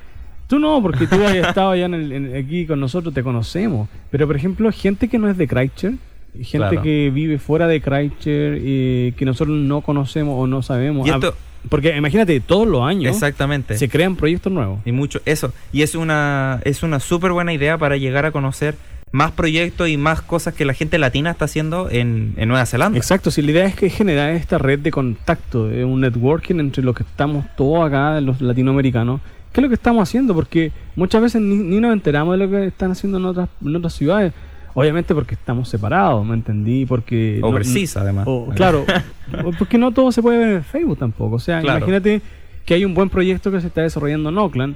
[0.48, 3.90] Tú no, porque tú has estado allá en el- en- aquí con nosotros, te conocemos.
[4.10, 5.96] Pero, por ejemplo, gente que no es de Christchurch,
[6.36, 6.82] gente Claro.
[6.82, 8.26] que vive fuera de Christchurch,
[8.64, 11.06] eh, que nosotros no conocemos o no sabemos.
[11.06, 11.36] Y esto-
[11.70, 13.78] porque imagínate, todos los años Exactamente.
[13.78, 14.80] se crean proyectos nuevos.
[14.86, 15.54] Y mucho, eso.
[15.72, 18.76] Y es una, es una súper buena idea para llegar a conocer
[19.12, 22.98] más proyectos y más cosas que la gente latina está haciendo en, en Nueva Zelanda.
[22.98, 26.84] Exacto, si la idea es que generar esta red de contacto, eh, un networking entre
[26.84, 29.20] los que estamos todos acá, los latinoamericanos,
[29.52, 30.34] ¿qué es lo que estamos haciendo?
[30.34, 33.76] Porque muchas veces ni, ni nos enteramos de lo que están haciendo en otras, en
[33.76, 34.34] otras ciudades.
[34.74, 36.86] Obviamente porque estamos separados, ¿me entendí?
[36.86, 37.38] Porque...
[37.42, 38.26] no- Overseas, además.
[38.28, 38.86] o, claro,
[39.46, 41.36] o porque no todo se puede ver en Facebook tampoco.
[41.36, 41.80] O sea, Claro.
[41.80, 42.22] imagínate
[42.66, 44.76] que hay un buen proyecto que se está desarrollando en Oakland,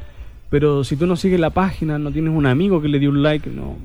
[0.49, 3.23] pero si tú no sigues la página, no tienes un amigo que le dio un
[3.23, 3.77] like, no,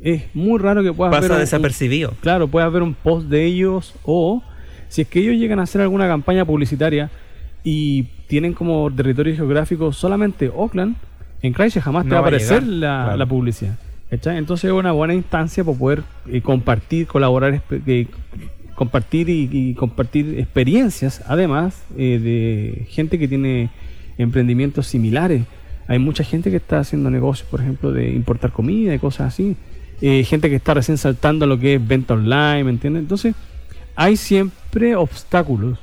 [0.00, 2.12] es muy raro que puedas ver Pasa un- un- desapercibido.
[2.20, 4.42] Claro, puedes ver un post de ellos o
[4.88, 7.10] si es que ellos llegan a hacer alguna campaña publicitaria
[7.64, 10.96] y tienen como territorio geográfico solamente Oakland,
[11.42, 13.16] en Christchurch jamás te No va a va a aparecer llegar, la, claro.
[13.18, 13.74] la publicidad.
[14.10, 18.06] Entonces es una buena instancia para poder eh, compartir, colaborar, eh,
[18.74, 23.70] compartir y, compartir experiencias, además eh, de gente que tiene
[24.18, 25.42] emprendimientos similares.
[25.86, 29.56] Hay mucha gente que está haciendo negocios, por ejemplo, de importar comida y cosas así.
[30.00, 32.98] Gente que está recién saltando lo que es venta online, ¿me?
[32.98, 33.34] Entonces,
[33.96, 35.78] hay siempre obstáculos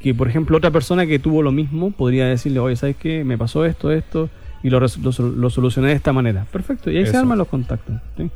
[0.00, 3.24] que, por ejemplo, otra persona que tuvo lo mismo podría decirle, oye, ¿sabes qué?
[3.24, 4.28] Me pasó esto, esto,
[4.62, 4.86] y lo, lo,
[5.36, 6.46] lo solucioné de esta manera.
[6.52, 7.96] Perfecto, y ahí se arman los contactos.
[8.16, 8.30] ¿sí?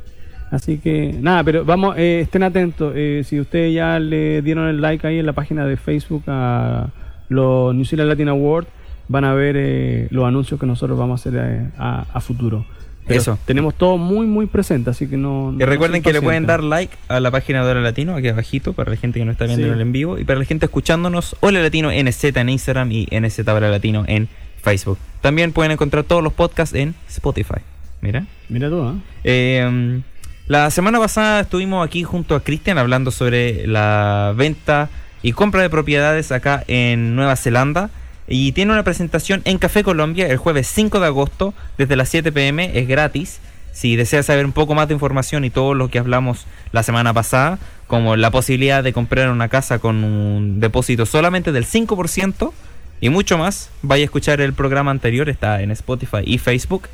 [0.51, 2.93] Así que, nada, pero vamos, eh, estén atentos.
[2.95, 6.87] eh, si ustedes ya le dieron el like ahí en la página de Facebook a
[7.29, 8.67] los New Zealand Latin Awards,
[9.09, 12.65] van a ver eh, los anuncios que nosotros vamos a hacer eh, a, a futuro.
[13.05, 13.39] Pero Eso.
[13.45, 15.55] Tenemos todo muy, muy presente, así que no.
[15.57, 18.73] Y recuerden que le pueden dar like a la página de Hola Latino, aquí abajito,
[18.73, 19.69] para la gente que no está viendo Sí.
[19.69, 20.17] en el en vivo.
[20.17, 24.27] Y para la gente escuchándonos, Hola Latino NZ en Instagram y NZ Hola Latino en
[24.67, 24.97] Facebook.
[25.21, 27.61] También pueden encontrar todos los podcasts en Spotify.
[28.01, 28.25] Mira.
[28.49, 28.95] Mira tú, ¿ah?
[29.23, 30.01] Eh,
[30.47, 34.89] la semana pasada estuvimos aquí junto a Cristian hablando sobre la venta
[35.23, 37.89] y compra de propiedades acá en Nueva Zelanda.
[38.27, 42.33] Y tiene una presentación en Café Colombia el jueves 5 de agosto desde las 7
[42.33, 42.77] pm.
[42.77, 43.39] Es gratis.
[43.71, 47.13] Si deseas saber un poco más de información y todo lo que hablamos la semana
[47.13, 47.57] pasada,
[47.87, 52.51] como la posibilidad de comprar una casa con un depósito solamente del 5%
[52.99, 56.87] y mucho más, vaya a escuchar el programa anterior, está en Spotify y Facebook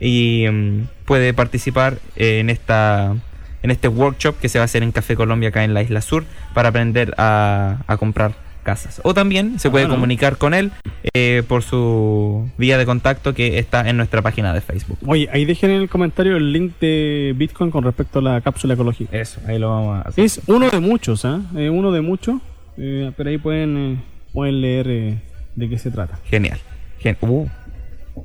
[0.00, 3.14] y mm, puede participar en esta
[3.62, 6.00] en este workshop que se va a hacer en Café Colombia acá en la Isla
[6.00, 8.32] Sur para aprender a, a comprar
[8.62, 9.00] casas.
[9.04, 9.96] O también se puede bueno.
[9.96, 10.70] comunicar con él
[11.14, 14.98] eh, por su vía de contacto que está en nuestra página de Facebook.
[15.06, 18.74] Oye, ahí dejen en el comentario el link de Bitcoin con respecto a la cápsula
[18.74, 19.16] ecológica.
[19.16, 20.24] Eso, ahí lo vamos a hacer.
[20.24, 21.40] Es uno de muchos, ¿ah?
[21.56, 22.40] Eh, uno de muchos,
[22.76, 23.96] eh, pero ahí pueden, eh,
[24.32, 25.18] pueden leer eh,
[25.60, 26.18] de qué se trata.
[26.24, 26.58] Genial.
[26.98, 27.46] Gen- uh,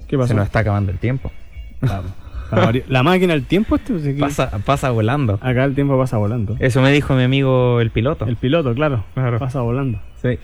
[0.07, 0.29] ¿Qué pasó?
[0.29, 1.31] se nos está acabando el tiempo.
[2.51, 2.83] Variar.
[2.87, 5.35] La máquina del tiempo, este, que Pasa, pasa volando.
[5.41, 6.55] acá el tiempo pasa volando.
[6.59, 8.25] Eso me dijo mi amigo el piloto.
[8.25, 9.39] El piloto, claro, Claro.
[9.39, 9.99] pasa volando.
[10.21, 10.37] Sí.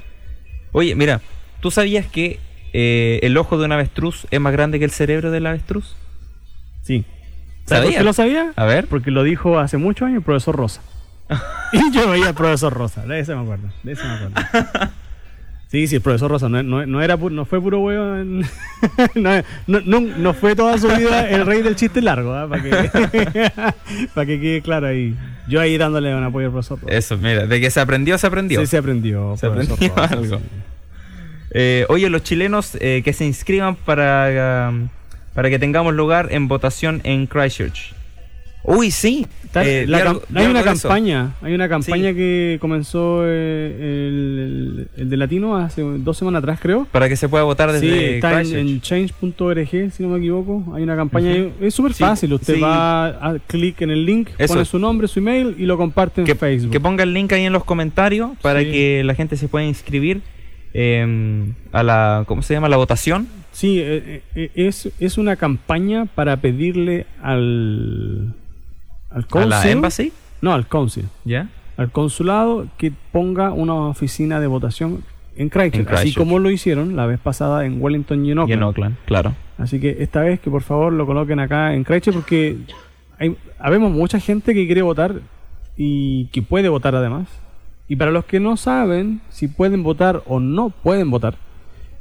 [0.71, 1.21] Oye, mira,
[1.59, 2.39] ¿tú sabías que
[2.73, 5.95] eh, el ojo de un avestruz es más grande que el cerebro del avestruz?
[6.81, 7.05] Sí.
[7.65, 8.51] ¿Sabes por lo sabía?
[8.55, 8.87] A ver.
[8.87, 10.81] Porque lo dijo hace muchos años el profesor Rosa.
[11.73, 13.69] y yo veía al profesor Rosa, de ese me acuerdo.
[13.83, 14.35] De ese me acuerdo.
[15.71, 18.41] Sí, sí, el profesor Rosa no, no, no era no fue puro huevo en-
[19.65, 22.71] no, fue toda su vida el rey del chiste largo, para que
[24.13, 25.15] para que quede claro ahí.
[25.47, 26.93] Yo ahí dándole un apoyo al profesor Rosa.
[26.93, 28.59] Eso, mira, de que se aprendió, se aprendió.
[28.59, 29.35] Sí, se aprendió.
[29.37, 30.37] Se aprendió Rosa, algo.
[30.39, 30.43] sí.
[31.51, 34.89] Eh, oye, los chilenos eh, que se inscriban para, um,
[35.33, 37.93] para que tengamos lugar en votación en Christchurch.
[38.63, 39.25] Uy, sí.
[39.55, 42.15] Eh, la hay una campaña, hay una campaña Sí.
[42.15, 46.87] que comenzó eh, el, el- el de Latino hace dos semanas atrás, creo.
[46.91, 48.59] Para que se pueda votar Sí, desde está en, Christchurch.
[48.61, 50.73] en change.org, si no me equivoco.
[50.73, 52.31] Hay una campaña, es súper Sí, fácil.
[52.33, 52.61] Usted sí.
[52.61, 54.53] va a clic en el link, Eso.
[54.53, 56.71] pone su nombre, su email y lo comparte en que, Facebook.
[56.71, 58.71] que ponga el link ahí en los comentarios para Sí.
[58.71, 60.21] que la gente se pueda inscribir
[60.73, 62.69] eh, a la, ¿cómo se llama?
[62.69, 63.27] La votación.
[63.51, 68.33] Sí, eh, eh, es, es una campaña para pedirle al,
[69.11, 70.13] al A la council- embassy.
[70.41, 70.65] No, al
[71.77, 75.03] al consulado que ponga una oficina de votación
[75.35, 78.63] en Christchurch, así como lo hicieron la vez pasada en Wellington y en Y en
[78.63, 78.63] Auckland.
[78.63, 79.35] Oakland, claro.
[79.57, 82.57] Así que esta vez que por favor lo coloquen acá en Christchurch porque
[83.19, 85.21] hay habemos mucha gente que quiere votar
[85.77, 87.27] y que puede votar además.
[87.87, 91.35] Y para los que no saben si pueden votar o no pueden votar,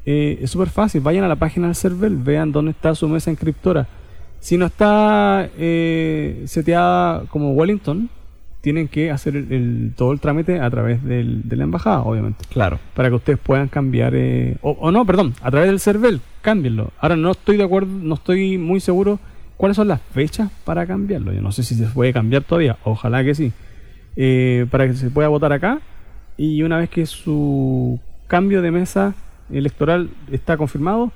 [0.07, 1.01] eh, es súper fácil.
[1.01, 3.87] Vayan a la página del CERVEL, vean dónde está su mesa inscriptora.
[4.41, 8.09] Si no está eh, seteada como Wellington,
[8.63, 12.45] tienen que hacer el- el- todo el trámite a través del- de la embajada, obviamente
[12.51, 12.79] Claro.
[12.95, 16.91] para que ustedes puedan cambiar eh, o, o no, perdón, a través del CERVEL, cámbienlo.
[17.01, 19.19] Ahora no estoy de acuerdo, no estoy muy seguro
[19.57, 21.33] cuáles son las fechas para cambiarlo.
[21.33, 23.53] Yo no sé si se puede cambiar todavía, ojalá que sí.
[24.17, 25.81] Eh, para que se pueda votar acá
[26.37, 29.15] y una vez que su cambio de mesa
[29.53, 31.13] electoral está confirmado,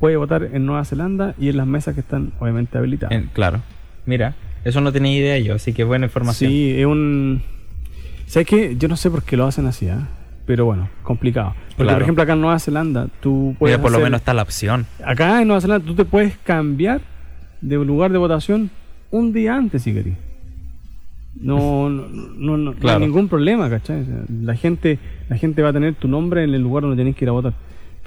[0.00, 3.12] puede votar en Nueva Zelanda y en las mesas que están obviamente habilitadas.
[3.14, 3.60] En- claro.
[4.06, 4.34] Mira,
[4.64, 6.50] eso no tenía idea yo, así que buena información.
[6.50, 7.42] Sí, es un...
[8.26, 8.76] ¿Sabes qué?
[8.78, 10.08] Yo no sé por qué lo hacen así, ¿ah?
[10.46, 11.54] Pero bueno, complicado.
[11.70, 11.94] Porque, Claro.
[11.98, 14.86] por ejemplo, acá en Nueva Zelanda, tú puedes Mira, por lo menos está la opción.
[15.04, 17.00] Acá en Nueva Zelanda, tú te puedes cambiar
[17.60, 18.70] de lugar de votación
[19.10, 20.14] un día antes, si querés.
[21.38, 22.98] No, no, no, no- no Claro.
[23.00, 24.00] hay ningún problema, ¿cachai?
[24.00, 26.96] O sea, la gente la gente va a tener tu nombre en el lugar donde
[26.96, 27.52] tenés que ir a votar.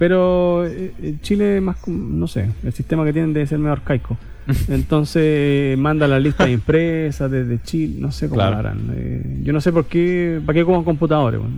[0.00, 3.72] Pero eh, eh, Chile más, como- no sé, el sistema que tienen debe ser medio
[3.72, 4.16] arcaico.
[4.68, 8.56] Entonces manda la lista de empresas desde Chile, no sé cómo Claro.
[8.56, 8.78] harán.
[8.96, 11.54] Eh, yo no sé por qué, para qué coman computadores, bueno.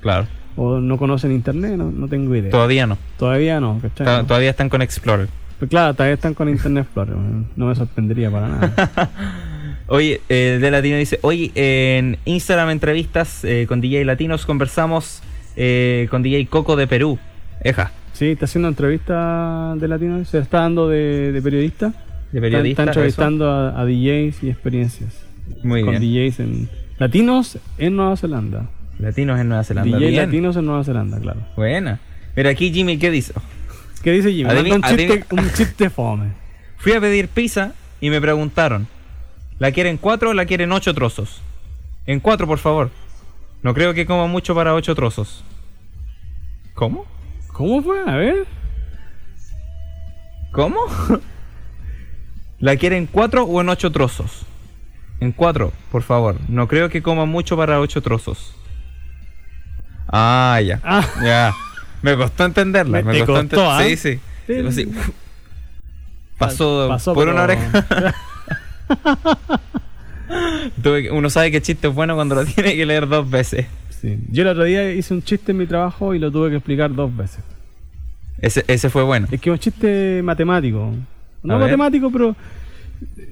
[0.00, 0.26] Claro.
[0.54, 2.50] o no conocen internet, no, no tengo idea.
[2.52, 2.96] Todavía no.
[3.18, 4.06] Todavía no, ¿cachai?
[4.06, 5.28] Ta- Todavía están con Explorer.
[5.58, 9.10] Pues claro, todavía están con Internet Explorer, bueno, no me sorprendería para nada.
[9.88, 15.20] Oye, eh, de Latino dice, oye, en Instagram entrevistas eh, con DJ Latinos conversamos
[15.56, 17.18] eh, con DJ Coco de Perú.
[17.62, 21.92] Eja, Sí, está haciendo entrevista de latino, se está dando de, de periodista.
[22.32, 22.82] de periodista.
[22.82, 25.24] Está, está entrevistando a, a DJs y experiencias.
[25.62, 26.30] Muy con bien.
[26.30, 28.68] DJs en latinos en Nueva Zelanda.
[28.98, 29.98] Latinos en Nueva Zelanda.
[29.98, 31.40] DJs latinos en Nueva Zelanda, claro.
[31.54, 32.00] Buena.
[32.34, 33.34] Mira aquí Jimmy, ¿qué dice?
[34.02, 34.52] ¿Qué dice Jimmy?
[34.52, 36.32] Manda un, chiste, un chiste fome.
[36.78, 38.88] Fui a pedir pizza y me preguntaron,
[39.60, 41.40] ¿la quieren cuatro o la quieren ocho trozos?
[42.04, 42.90] En cuatro, por favor.
[43.62, 45.44] No creo que coma mucho para ocho trozos.
[46.74, 47.06] ¿Cómo?
[47.58, 48.00] ¿Cómo fue?
[48.06, 48.46] A ver.
[50.52, 50.78] ¿Cómo?
[52.60, 54.46] ¿La quieren cuatro o en ocho trozos?
[55.20, 56.36] En cuatro, por favor.
[56.48, 58.54] No creo que coma mucho para ocho trozos.
[60.06, 60.80] Ah, ya.
[60.84, 61.04] Ah.
[61.22, 61.52] Ya.
[62.02, 63.02] Me costó entenderla.
[63.02, 63.82] Me- costó costó, enten- ¿ah?
[63.84, 64.20] Sí, sí.
[66.38, 67.84] Pasó, Pasó, por pero- una oreja.
[71.12, 73.66] Uno sabe que chiste es bueno cuando lo tiene que leer dos veces.
[74.00, 74.16] Sí.
[74.30, 76.94] Yo el otro día hice un chiste en mi trabajo y lo tuve que explicar
[76.94, 77.42] dos veces.
[78.40, 79.26] Ese, ese fue bueno.
[79.30, 80.92] Es que es un chiste matemático.
[81.42, 81.66] No A ver.
[81.66, 82.36] matemático, pero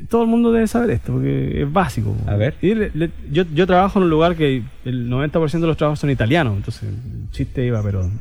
[0.08, 2.16] todo el mundo debe saber esto, porque es básico.
[2.26, 2.54] A ver.
[2.62, 6.00] Y le- le- yo, yo trabajo en un lugar que el 90% de los trabajos
[6.00, 8.10] son italianos, entonces el chiste iba, pero...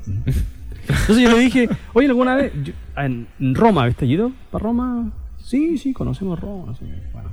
[0.88, 2.52] Entonces yo le dije, oye, ¿alguna vez?
[2.64, 3.26] yo- en,
[3.56, 4.06] Roma, ¿viste?
[4.06, 5.12] ¿Has ido para Roma?
[5.44, 6.76] Sí, sí, conocemos Roma.
[6.78, 7.30] sí, bueno.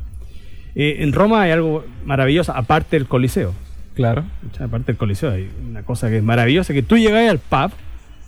[0.74, 3.52] Eh, en Roma hay algo maravilloso, aparte del Coliseo.
[3.94, 4.24] Claro.
[4.60, 7.70] Aparte del Coliseo, hay una cosa que es maravillosa, que tú llegás al pub,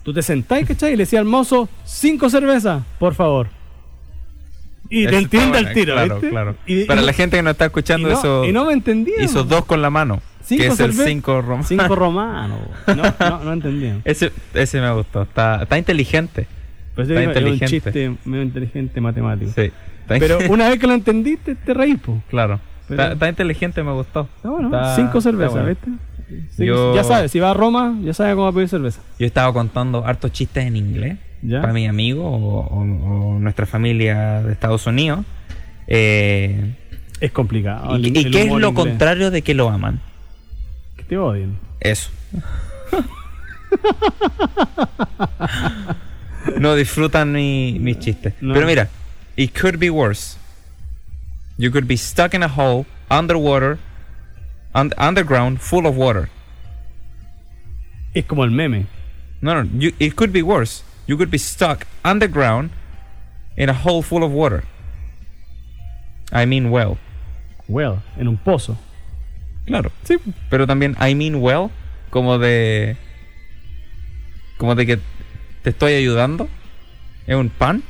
[0.02, 0.92] tú te sentás, ¿cachai?
[0.92, 3.48] Y le decías al mozo, cinco cervezas, por favor.
[4.90, 6.28] Y te entiende al tiro, Claro, ¿viste?
[6.30, 6.56] claro.
[6.66, 8.74] Y- Para y- la gente que no está y escuchando no, eso, y no me
[8.74, 9.22] entendían.
[9.24, 10.20] hizo dos con la mano.
[10.44, 11.40] Cinco que es el cerve- 5
[11.96, 12.58] romano.
[12.88, 14.02] No, no, no entendían.
[14.04, 15.22] Ese, ese me gustó.
[15.22, 16.46] Está, está inteligente.
[16.94, 17.66] Pues Está es un inteligente.
[17.66, 19.50] chiste medio inteligente matemático.
[19.56, 19.72] Sí.
[20.06, 22.22] Pero una vez que lo entendiste, te reís, po.
[22.28, 22.60] Claro.
[22.88, 24.28] Pero- Está, inteligente, me gustó.
[24.42, 25.68] Bueno, Está- cinco cervezas, bueno.
[25.68, 25.90] ¿viste?
[26.56, 29.00] Sí, Yo- Ya sabes, si va a Roma, ya sabes cómo pedir cerveza.
[29.18, 31.60] Yo estaba contando hartos chistes en inglés ¿Ya?
[31.60, 35.24] para mis amigos o, o- o nuestra familia de Estados Unidos.
[35.86, 36.74] Eh,
[37.20, 37.92] Es complicado.
[37.92, 38.72] ¿Y, el- y el qué es lo inglés.
[38.74, 40.00] contrario de que lo aman?
[40.96, 41.56] Que te odien.
[41.80, 42.10] Eso.
[46.58, 48.34] no disfrutan mi- mis chistes.
[48.40, 48.54] No.
[48.54, 48.88] Pero mira,
[49.36, 50.36] it could be worse.
[51.56, 53.78] You could be stuck in a hole, underwater,
[54.74, 56.28] un- underground, full of water.
[58.14, 58.86] Es como el meme.
[59.40, 60.82] No, no, you, it could be worse.
[61.06, 62.70] You could be stuck underground
[63.56, 64.64] in a hole full of water.
[66.32, 66.98] I mean well.
[67.68, 68.76] Well, en un pozo.
[69.66, 69.90] Claro.
[70.04, 70.18] Sí.
[70.50, 71.70] Pero también I mean well,
[72.10, 72.96] como de.
[74.58, 74.98] como de que
[75.62, 76.48] te estoy ayudando.
[77.26, 77.82] Es un pan.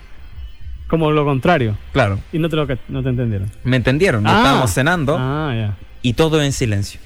[0.95, 1.77] Como lo contrario.
[1.93, 2.21] Claro.
[2.33, 3.51] Y no te, lo, no te entendieron.
[3.65, 4.25] Me entendieron.
[4.29, 4.37] Ah.
[4.37, 5.77] Estábamos cenando Ah, ya.
[6.03, 7.01] y todo en silencio.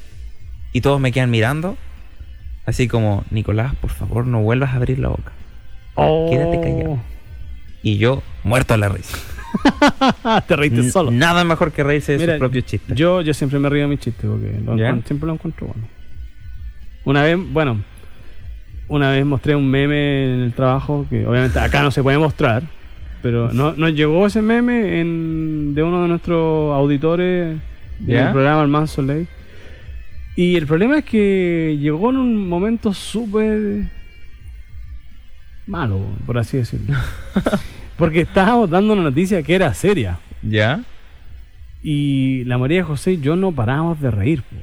[0.74, 1.78] Y todos me quedan mirando.
[2.66, 5.32] Así como, Nicolás, por favor, no vuelvas a abrir la boca.
[5.94, 6.28] Oh.
[6.30, 6.98] Quédate callado.
[7.82, 9.16] Y yo, muerto a la risa.
[10.46, 11.10] te reíste N- solo.
[11.10, 12.94] Nada mejor que reírse de Mira, sus propios chistes.
[12.94, 14.76] Yo, yo siempre me río de mis chistes porque lo
[15.06, 15.88] siempre lo encuentro bueno.
[17.06, 17.82] Una vez, bueno,
[18.88, 22.64] una vez mostré un meme en el trabajo que obviamente acá no se puede mostrar,
[23.22, 27.56] pero no, nos llegó ese meme en, de uno de nuestros auditores
[27.98, 29.26] del programa El Manso Ley.
[30.36, 33.86] Y el problema es que llegó en un momento súper
[35.66, 36.96] malo, por así decirlo.
[37.96, 40.20] Porque estábamos dando una noticia que era seria.
[40.42, 40.84] ¿Ya?
[41.82, 44.42] Y la María José y yo no parábamos de reír.
[44.42, 44.56] po.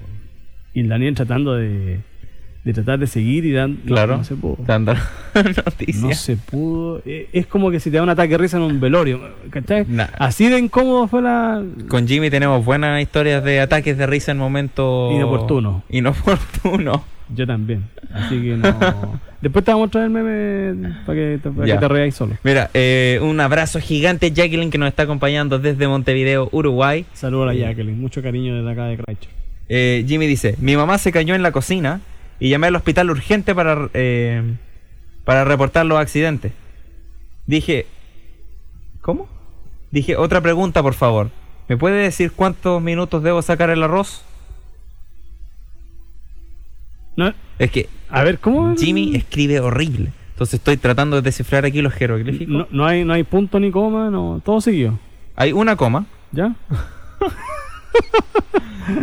[0.74, 1.99] Y el Daniel tratando de,
[2.66, 4.18] de tratar de seguir y dan, Claro.
[4.18, 4.57] no, se pudo.
[4.66, 4.93] Dando
[5.36, 6.01] noticias.
[6.03, 7.01] No se pudo.
[7.05, 9.22] Eh, Es como que si te da un ataque de risa en un velorio.
[9.51, 9.86] ¿cachai?
[9.88, 10.07] Nah.
[10.18, 11.63] Así de incómodo fue la.
[11.88, 15.84] Con Jimmy tenemos buenas historias de ataques de risa en momentos Inoportuno.
[15.89, 17.03] Inoportuno.
[17.36, 17.84] Yo también.
[18.13, 19.20] Así que no.
[19.41, 21.76] Después te vamos a mostrar el meme para que te, para Ya.
[21.76, 22.36] que te reáis solo.
[22.43, 27.05] Mira, eh, un abrazo gigante Jacqueline que nos está acompañando desde Montevideo, Uruguay.
[27.13, 27.59] Saludos a la Sí.
[27.59, 27.99] Jacqueline.
[27.99, 29.30] Mucho cariño desde acá de Christchurch.
[29.70, 31.99] Eh, Jimmy dice, mi mamá se cayó en la cocina
[32.40, 34.56] y llamé al hospital urgente para, eh,
[35.24, 36.54] para reportar los accidentes.
[37.46, 37.86] Dije,
[39.02, 39.28] ¿cómo?
[39.92, 41.30] Dije, otra pregunta por favor.
[41.68, 44.24] ¿Me puede decir cuántos minutos debo sacar el arroz?
[47.16, 48.76] No, Es que a ver, ¿cómo?
[48.76, 50.12] Jimmy escribe horrible.
[50.32, 52.54] Entonces estoy tratando de descifrar aquí los jeroglíficos.
[52.54, 55.00] No, no hay, no hay punto ni coma, no, todo seguido.
[55.36, 56.06] Hay una coma.
[56.32, 56.56] ¿Ya?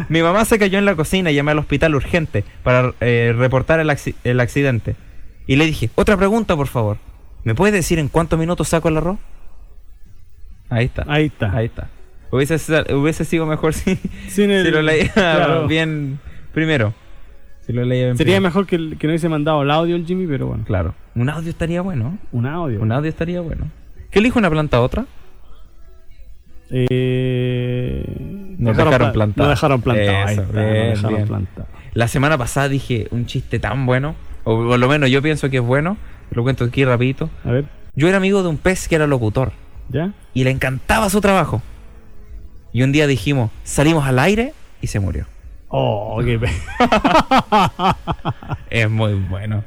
[0.09, 3.81] Mi mamá se cayó en la cocina y llamé al hospital urgente para eh, reportar
[3.81, 4.97] el, acci- el accidente.
[5.47, 6.99] Y le dije, otra pregunta por favor.
[7.45, 9.19] ¿Me puedes decir en cuántos minutos saco el arroz?
[10.69, 11.05] Ahí está.
[11.09, 11.57] Ahí está.
[11.57, 11.89] Ahí está.
[12.31, 13.99] Hubiese, sido mejor si,
[14.39, 15.67] el- lo leía claro.
[15.67, 16.19] bien
[16.55, 16.95] primero.
[17.67, 18.49] Si lo leía bien Sería primero.
[18.49, 20.65] mejor que, no hubiese mandado el audio el Jimmy, pero bueno.
[20.65, 20.95] Claro.
[21.15, 22.19] Un audio estaría bueno.
[22.33, 22.81] Un audio.
[22.81, 23.71] Un audio estaría bueno.
[24.11, 25.05] ¿Qué elijo una planta a otra?
[26.71, 29.49] Eh, Nos dejaron pla- plantado.
[29.49, 30.27] Nos dejaron plantado.
[30.27, 31.29] ahí Eso, está, nos bien, dejaron bien.
[31.29, 31.67] plantado.
[31.95, 35.59] La semana pasada dije un chiste tan bueno, o por lo menos yo pienso que
[35.59, 35.97] es bueno,
[36.31, 37.29] lo cuento aquí rapidito.
[37.45, 39.53] A ver, Yo era amigo de un pez que era locutor
[39.91, 40.13] ¿ya?
[40.33, 41.61] y le encantaba su trabajo.
[42.73, 45.27] Y un día dijimos, salimos al aire y se murió.
[45.69, 46.49] Oh, qué pe-
[48.71, 49.65] Es muy bueno.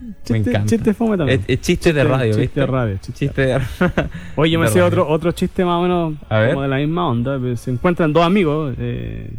[0.00, 0.66] Me Chiste- encanta.
[0.66, 1.40] chiste fome también.
[1.40, 2.60] Es, es chiste de radio, chiste ¿viste?
[2.60, 3.12] de radio, chiste.
[3.26, 3.60] Chiste de
[4.36, 4.86] Oye, yo me radio.
[4.86, 6.50] otro, otro chiste más o menos A ver.
[6.50, 7.38] como de la misma onda.
[7.56, 9.30] Se encuentran dos amigos, eh,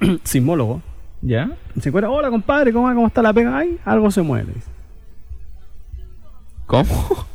[0.24, 0.82] sismólogos.
[1.22, 1.50] ¿Ya?
[1.80, 3.56] Se encuentran, hola compadre, ¿cómo, cómo está la pega?
[3.58, 4.46] Ay, algo se muere.
[4.54, 4.70] dice.
[6.66, 7.26] ¿Cómo?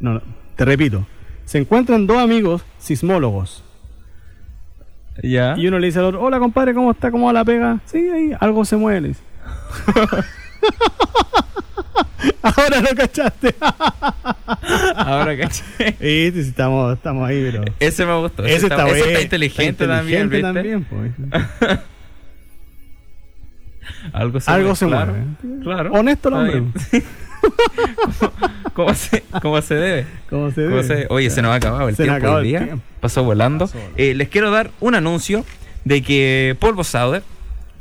[0.00, 0.22] No, no,
[0.54, 1.06] te repito.
[1.44, 3.64] Se encuentran dos amigos sismólogos.
[5.22, 5.54] ¿Ya?
[5.58, 7.10] Y uno le dice al otro, hola compadre, ¿cómo está?
[7.10, 7.80] ¿Cómo va la pega?
[7.86, 9.12] Sí, ahí, algo se muere.
[12.42, 13.54] Ahora lo cachaste.
[14.96, 15.64] Ahora caché.
[16.00, 17.64] Sí, estamos, estamos ahí, pero.
[17.80, 18.44] Ese me gustó.
[18.44, 20.42] Ese está, ese está inteligente, también, ¿viste?
[20.42, 21.12] también, pues.
[24.12, 25.62] Algo se Algo se claro, mueve.
[25.62, 25.92] Claro.
[25.92, 26.62] Honesto el hombre.
[28.20, 28.32] ¿Cómo,
[28.74, 30.06] cómo se, ¿Cómo se debe?
[30.30, 30.82] ¿Cómo se ¿Cómo ve?
[30.84, 32.64] se- Oye, se nos ha acabado el Se tiempo acabó el día.
[32.64, 32.84] tiempo.
[33.00, 33.66] Pasó volando.
[33.66, 33.96] Pasó volando.
[34.00, 35.44] Eh, les quiero dar un anuncio
[35.84, 37.22] de que Polvo Sauder,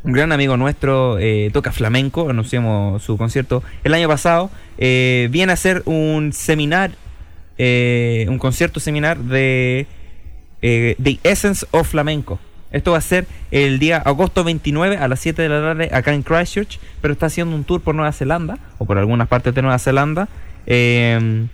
[0.04, 5.52] un gran amigo nuestro, eh, toca flamenco, anunciamos su concierto el año pasado, eh, viene
[5.52, 6.91] a hacer un seminar,
[7.58, 9.88] eh, un concierto seminar de
[10.62, 12.39] The Essence of Flamenco.
[12.72, 16.14] Esto va a ser el día agosto 29 a las 7 de la tarde acá
[16.14, 19.62] en Christchurch, pero está haciendo un tour por Nueva Zelanda o por algunas partes de
[19.62, 20.30] Nueva Zelanda.
[20.66, 21.47] Eh,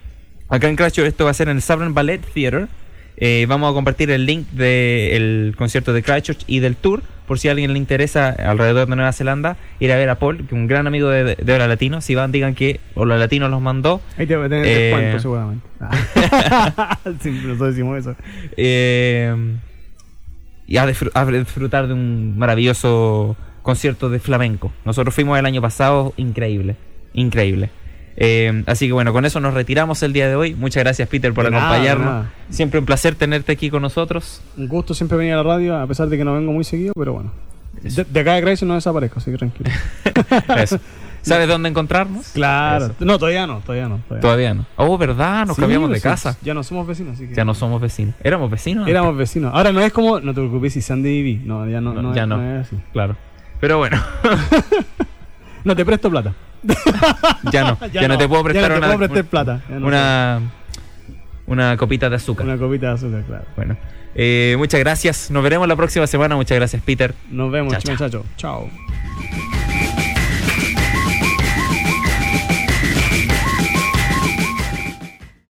[0.49, 2.67] Acá en Christchurch esto va a ser en el Sovereign Ballet Theatre.
[3.47, 7.51] Vamos a compartir el link del concierto de Christchurch y del tour, por si a
[7.51, 10.65] alguien le interesa alrededor de Nueva Zelanda, ir a ver a Paul, que es un
[10.67, 12.01] gran amigo de, de Hola Latino.
[12.01, 14.01] Si van, digan que Hola Latino los mandó.
[14.17, 14.69] Ahí te va a tener Eh.
[14.89, 15.67] descuento seguramente.
[15.79, 16.97] Ah.
[17.21, 18.15] Siempre nosotros decimos eso.
[18.55, 19.35] Eh,
[20.65, 24.71] y a disfrutar de un maravilloso concierto de flamenco.
[24.85, 26.75] Nosotros fuimos el año pasado, increíble,
[27.13, 27.69] increíble.
[28.19, 30.55] Eh, así que bueno, con eso nos retiramos el día de hoy.
[30.55, 32.05] Muchas gracias Peter por nada, acompañarnos.
[32.05, 32.33] nada.
[32.49, 34.41] Siempre un placer tenerte aquí con nosotros.
[34.57, 36.93] Un gusto siempre venir a la radio, a pesar de que no vengo muy seguido,
[36.95, 37.31] pero bueno.
[37.83, 39.69] De, de acá de Grace no desaparezco, así que tranquilo.
[40.57, 40.79] Eso.
[41.21, 42.29] ¿Sabes dónde encontrarnos?
[42.29, 42.85] Claro.
[42.85, 42.95] Eso.
[43.01, 43.97] No, todavía no, todavía no.
[44.07, 44.65] Todavía, Todavía no.
[44.77, 45.45] Oh, ¿verdad?
[45.45, 46.37] Nos Sí, cambiamos de casa.
[46.41, 47.35] Ya no somos vecinos, así que.
[47.35, 48.15] Ya no somos vecinos.
[48.23, 48.87] ¿Éramos vecinos?
[48.87, 49.51] Éramos vecinos.
[49.53, 51.41] Ahora no es como, no te preocupes si Sandy viví.
[51.45, 52.41] No, ya no, No, no, ya es, no.
[52.61, 52.77] es así.
[52.93, 53.15] Claro.
[53.59, 54.01] Pero bueno,
[55.63, 56.33] No, te presto plata.
[57.51, 57.77] Ya no.
[57.91, 58.17] ya, no.
[58.17, 59.61] te puedo prestar ya no te una, puedo prestar plata.
[59.69, 60.41] Ya no una,
[61.45, 62.45] una copita de azúcar.
[62.45, 63.45] una copita de azúcar, claro.
[63.55, 63.77] Bueno,
[64.15, 65.31] eh, muchas gracias.
[65.31, 66.35] Nos veremos la próxima semana.
[66.35, 67.13] Muchas gracias, Peter.
[67.29, 68.25] Nos vemos, Chao, muchachos.
[68.37, 68.69] Chao.